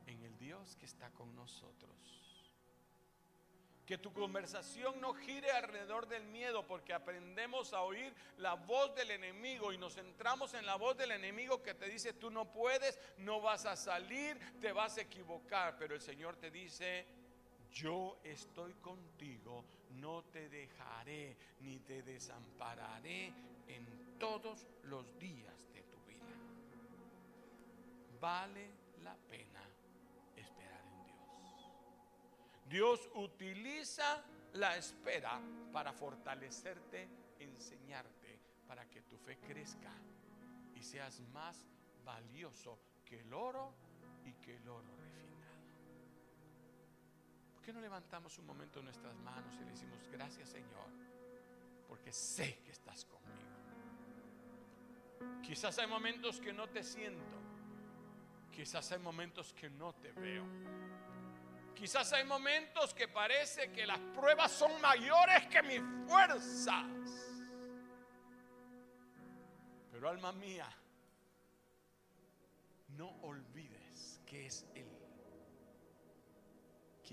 en 0.07 0.23
el 0.23 0.37
Dios 0.37 0.75
que 0.77 0.85
está 0.85 1.09
con 1.11 1.35
nosotros. 1.35 1.91
Que 3.85 3.97
tu 3.97 4.13
conversación 4.13 5.01
no 5.01 5.13
gire 5.13 5.51
alrededor 5.51 6.07
del 6.07 6.23
miedo 6.23 6.65
porque 6.65 6.93
aprendemos 6.93 7.73
a 7.73 7.81
oír 7.81 8.13
la 8.37 8.53
voz 8.53 8.95
del 8.95 9.11
enemigo 9.11 9.73
y 9.73 9.77
nos 9.77 9.95
centramos 9.95 10.53
en 10.53 10.65
la 10.65 10.75
voz 10.75 10.97
del 10.97 11.11
enemigo 11.11 11.61
que 11.61 11.73
te 11.73 11.89
dice 11.89 12.13
tú 12.13 12.31
no 12.31 12.49
puedes, 12.51 12.97
no 13.17 13.41
vas 13.41 13.65
a 13.65 13.75
salir, 13.75 14.39
te 14.61 14.71
vas 14.71 14.97
a 14.97 15.01
equivocar. 15.01 15.77
Pero 15.77 15.95
el 15.95 16.01
Señor 16.01 16.37
te 16.37 16.49
dice, 16.49 17.05
yo 17.73 18.19
estoy 18.23 18.73
contigo, 18.75 19.65
no 19.99 20.23
te 20.23 20.49
dejaré 20.49 21.37
ni 21.61 21.79
te 21.79 22.01
desampararé 22.03 23.33
en 23.67 24.17
todos 24.17 24.67
los 24.83 25.17
días 25.19 25.67
de 25.73 25.83
tu 25.83 25.97
vida. 26.05 26.35
Vale 28.19 28.69
la 29.03 29.15
pena 29.29 29.63
Dios 32.73 33.07
utiliza 33.13 34.23
la 34.53 34.75
espera 34.75 35.39
para 35.71 35.93
fortalecerte, 35.93 37.07
enseñarte, 37.37 38.39
para 38.67 38.89
que 38.89 39.03
tu 39.03 39.15
fe 39.15 39.37
crezca 39.37 39.93
y 40.73 40.81
seas 40.81 41.19
más 41.31 41.67
valioso 42.03 42.79
que 43.05 43.19
el 43.19 43.31
oro 43.31 43.75
y 44.25 44.33
que 44.43 44.55
el 44.55 44.67
oro 44.67 44.89
refinado. 44.97 45.02
¿Por 45.02 45.02
qué 47.63 47.71
no 47.71 47.79
levantamos 47.79 48.37
un 48.39 48.45
momento 48.45 48.81
nuestras 48.81 49.15
manos 49.15 49.55
y 49.55 49.63
le 49.63 49.71
decimos 49.71 49.97
gracias 50.11 50.49
Señor? 50.49 50.89
Porque 51.87 52.11
sé 52.11 52.59
que 52.63 52.71
estás 52.71 53.05
conmigo. 53.05 53.23
Quizás 55.41 55.77
hay 55.79 55.87
momentos 55.87 56.41
que 56.41 56.51
no 56.51 56.67
te 56.67 56.83
siento. 56.83 57.37
Quizás 58.51 58.91
hay 58.91 58.99
momentos 58.99 59.53
que 59.53 59.69
no 59.69 59.93
te 59.93 60.11
veo. 60.11 60.45
Quizás 61.73 62.11
hay 62.13 62.25
momentos 62.25 62.93
que 62.93 63.07
parece 63.07 63.71
que 63.71 63.85
las 63.85 63.99
pruebas 63.99 64.51
son 64.51 64.79
mayores 64.81 65.47
que 65.47 65.63
mis 65.63 65.81
fuerzas. 66.07 66.85
Pero 69.91 70.09
alma 70.09 70.33
mía, 70.33 70.67
no 72.97 73.09
olvides 73.21 74.21
que 74.25 74.47
es 74.47 74.65
Él 74.75 74.93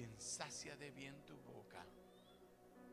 quien 0.00 0.18
sacia 0.18 0.74
de 0.76 0.90
bien 0.92 1.26
tu 1.26 1.36
boca, 1.36 1.84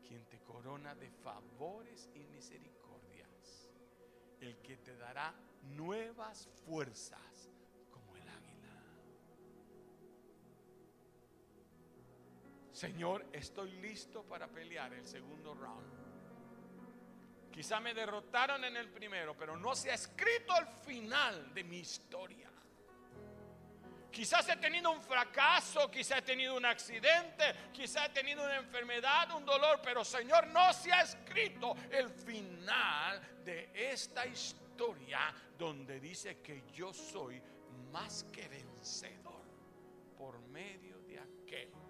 quien 0.06 0.26
te 0.26 0.40
corona 0.40 0.94
de 0.94 1.10
favores 1.10 2.10
y 2.14 2.26
misericordias, 2.26 3.70
el 4.42 4.58
que 4.58 4.76
te 4.76 4.94
dará 4.94 5.34
nuevas 5.62 6.46
fuerzas 6.66 7.48
Señor, 12.70 13.26
estoy 13.32 13.72
listo 13.80 14.22
para 14.22 14.46
pelear 14.46 14.92
el 14.92 15.04
segundo 15.04 15.52
round. 15.52 15.90
Quizá 17.50 17.80
me 17.80 17.92
derrotaron 17.92 18.62
en 18.62 18.76
el 18.76 18.88
primero, 18.90 19.36
pero 19.36 19.56
no 19.56 19.74
se 19.74 19.90
ha 19.90 19.94
escrito 19.94 20.52
el 20.60 20.68
final 20.84 21.52
de 21.54 21.64
mi 21.64 21.78
historia. 21.78 22.48
Quizás 24.10 24.48
he 24.48 24.56
tenido 24.56 24.90
un 24.90 25.02
fracaso, 25.02 25.90
quizás 25.90 26.18
he 26.18 26.22
tenido 26.22 26.56
un 26.56 26.64
accidente, 26.64 27.44
quizás 27.72 28.06
he 28.06 28.08
tenido 28.10 28.42
una 28.42 28.56
enfermedad, 28.56 29.30
un 29.36 29.44
dolor, 29.44 29.80
pero 29.82 30.04
Señor, 30.04 30.46
no 30.48 30.72
se 30.72 30.92
ha 30.92 31.02
escrito 31.02 31.76
el 31.90 32.08
final 32.08 33.20
de 33.44 33.70
esta 33.74 34.26
historia 34.26 35.32
donde 35.56 36.00
dice 36.00 36.40
que 36.40 36.64
yo 36.72 36.92
soy 36.92 37.40
más 37.92 38.24
que 38.32 38.48
vencedor 38.48 39.42
por 40.16 40.38
medio 40.40 40.98
de 41.00 41.20
aquel 41.20 41.88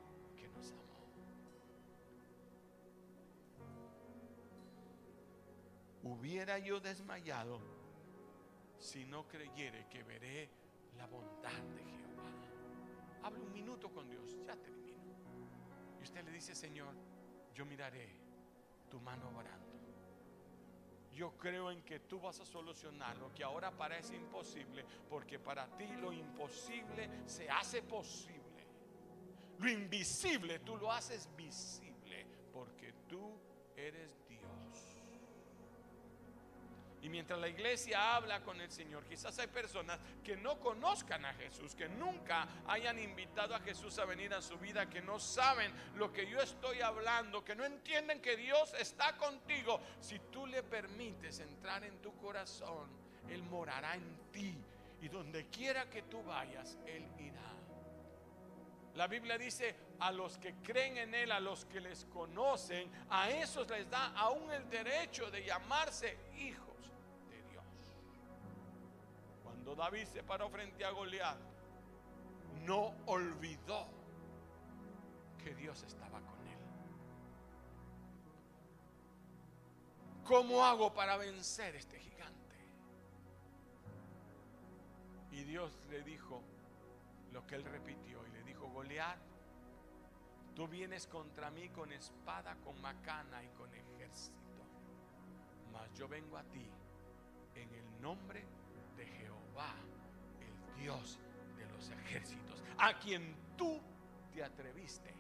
hubiera 6.09 6.59
yo 6.59 6.81
desmayado 6.81 7.61
si 8.78 9.04
no 9.04 9.26
creyere 9.26 9.87
que 9.88 10.02
veré 10.02 10.48
la 10.96 11.07
bondad 11.07 11.62
de. 11.74 11.88
Hable 13.29 13.43
un 13.43 13.53
minuto 13.53 13.91
con 13.91 14.09
Dios, 14.09 14.38
ya 14.47 14.57
termino. 14.57 15.12
Y 16.01 16.03
usted 16.03 16.25
le 16.25 16.33
dice, 16.33 16.55
Señor, 16.55 16.95
yo 17.53 17.67
miraré 17.67 18.09
tu 18.88 18.99
mano 19.01 19.29
orando. 19.37 19.77
Yo 21.12 21.37
creo 21.37 21.71
en 21.71 21.83
que 21.83 22.01
tú 22.01 22.21
vas 22.21 22.41
a 22.41 22.47
solucionar 22.47 23.19
lo 23.19 23.35
que 23.35 23.45
ahora 23.45 23.71
parece 23.71 24.17
imposible, 24.17 24.83
porque 25.11 25.38
para 25.38 25.67
ti 25.77 25.88
lo 26.01 26.11
imposible 26.11 27.11
se 27.27 27.51
hace 27.51 27.83
posible. 27.83 28.67
Lo 29.59 29.69
invisible 29.69 30.61
tú 30.61 30.79
lo 30.79 30.91
haces 30.91 31.29
visible, 31.37 32.27
porque 32.51 32.95
tú 33.07 33.38
eres 33.77 34.27
y 37.00 37.08
mientras 37.08 37.38
la 37.38 37.48
iglesia 37.48 38.16
habla 38.16 38.42
con 38.42 38.61
el 38.61 38.70
Señor, 38.70 39.04
quizás 39.04 39.38
hay 39.38 39.46
personas 39.46 40.00
que 40.24 40.37
no 40.37 40.58
conozcan 40.58 41.24
a 41.24 41.34
Jesús, 41.34 41.74
que 41.74 41.88
nunca 41.88 42.48
hayan 42.66 42.98
invitado 42.98 43.54
a 43.54 43.61
Jesús 43.61 43.98
a 43.98 44.04
venir 44.04 44.34
a 44.34 44.42
su 44.42 44.58
vida, 44.58 44.90
que 44.90 45.00
no 45.00 45.20
saben 45.20 45.72
lo 45.94 46.12
que 46.12 46.28
yo 46.28 46.40
estoy 46.40 46.80
hablando, 46.80 47.44
que 47.44 47.54
no 47.54 47.64
entienden 47.64 48.20
que 48.20 48.37
Dios 48.37 48.74
está 48.74 49.16
contigo. 49.16 49.80
Si 50.00 50.18
tú 50.30 50.46
le 50.46 50.64
permites 50.64 51.38
entrar 51.38 51.84
en 51.84 52.02
tu 52.02 52.16
corazón, 52.16 52.88
Él 53.28 53.44
morará 53.44 53.94
en 53.94 54.30
ti. 54.32 54.56
Y 55.00 55.08
donde 55.08 55.46
quiera 55.46 55.88
que 55.88 56.02
tú 56.02 56.20
vayas, 56.24 56.76
Él 56.84 57.06
irá. 57.20 57.38
La 58.96 59.06
Biblia 59.06 59.38
dice, 59.38 59.76
a 60.00 60.11
los 60.11 60.38
que 60.38 60.54
creen 60.54 60.98
en 60.98 61.14
Él, 61.14 61.30
a 61.30 61.38
los 61.38 61.64
que 61.66 61.80
les 61.80 62.06
conocen, 62.06 62.90
a 63.08 63.30
esos 63.30 63.70
les 63.70 63.88
da 63.88 64.08
aún 64.16 64.50
el 64.50 64.68
derecho 64.68 65.30
de 65.30 65.44
llamarse 65.44 66.18
hijos 66.37 66.67
David 69.79 70.07
se 70.09 70.25
paró 70.25 70.51
frente 70.51 70.85
a 70.85 70.91
Goliat, 70.91 71.38
no 72.67 72.93
olvidó 73.07 73.87
que 75.38 75.55
Dios 75.55 75.81
estaba 75.85 76.21
con 76.21 76.47
él. 76.49 76.59
¿Cómo 80.25 80.64
hago 80.64 80.93
para 80.93 81.17
vencer 81.17 81.77
este 81.77 82.01
gigante? 82.01 82.57
Y 85.31 85.45
Dios 85.45 85.71
le 85.91 86.03
dijo 86.03 86.43
lo 87.33 87.47
que 87.47 87.55
él 87.55 87.64
repitió 87.64 88.27
y 88.27 88.31
le 88.33 88.43
dijo, 88.43 88.67
Goliat, 88.71 89.21
tú 90.57 90.67
vienes 90.67 91.07
contra 91.07 91.53
mí 91.53 91.69
con 91.69 91.93
espada, 91.93 92.57
con 92.64 92.81
macana 92.81 93.45
y 93.45 93.49
con 93.51 93.73
ejército, 93.73 94.64
mas 95.73 95.88
yo 95.95 96.09
vengo 96.09 96.37
a 96.37 96.43
ti 96.43 96.69
en 97.55 97.73
el 97.73 98.01
nombre 98.01 98.41
de 98.41 98.58
El 100.40 100.83
Dios 100.83 101.18
de 101.57 101.66
los 101.66 101.90
ejércitos, 101.90 102.62
a 102.79 102.99
quien 102.99 103.37
tú 103.57 103.81
te 104.33 104.42
atreviste 104.42 105.14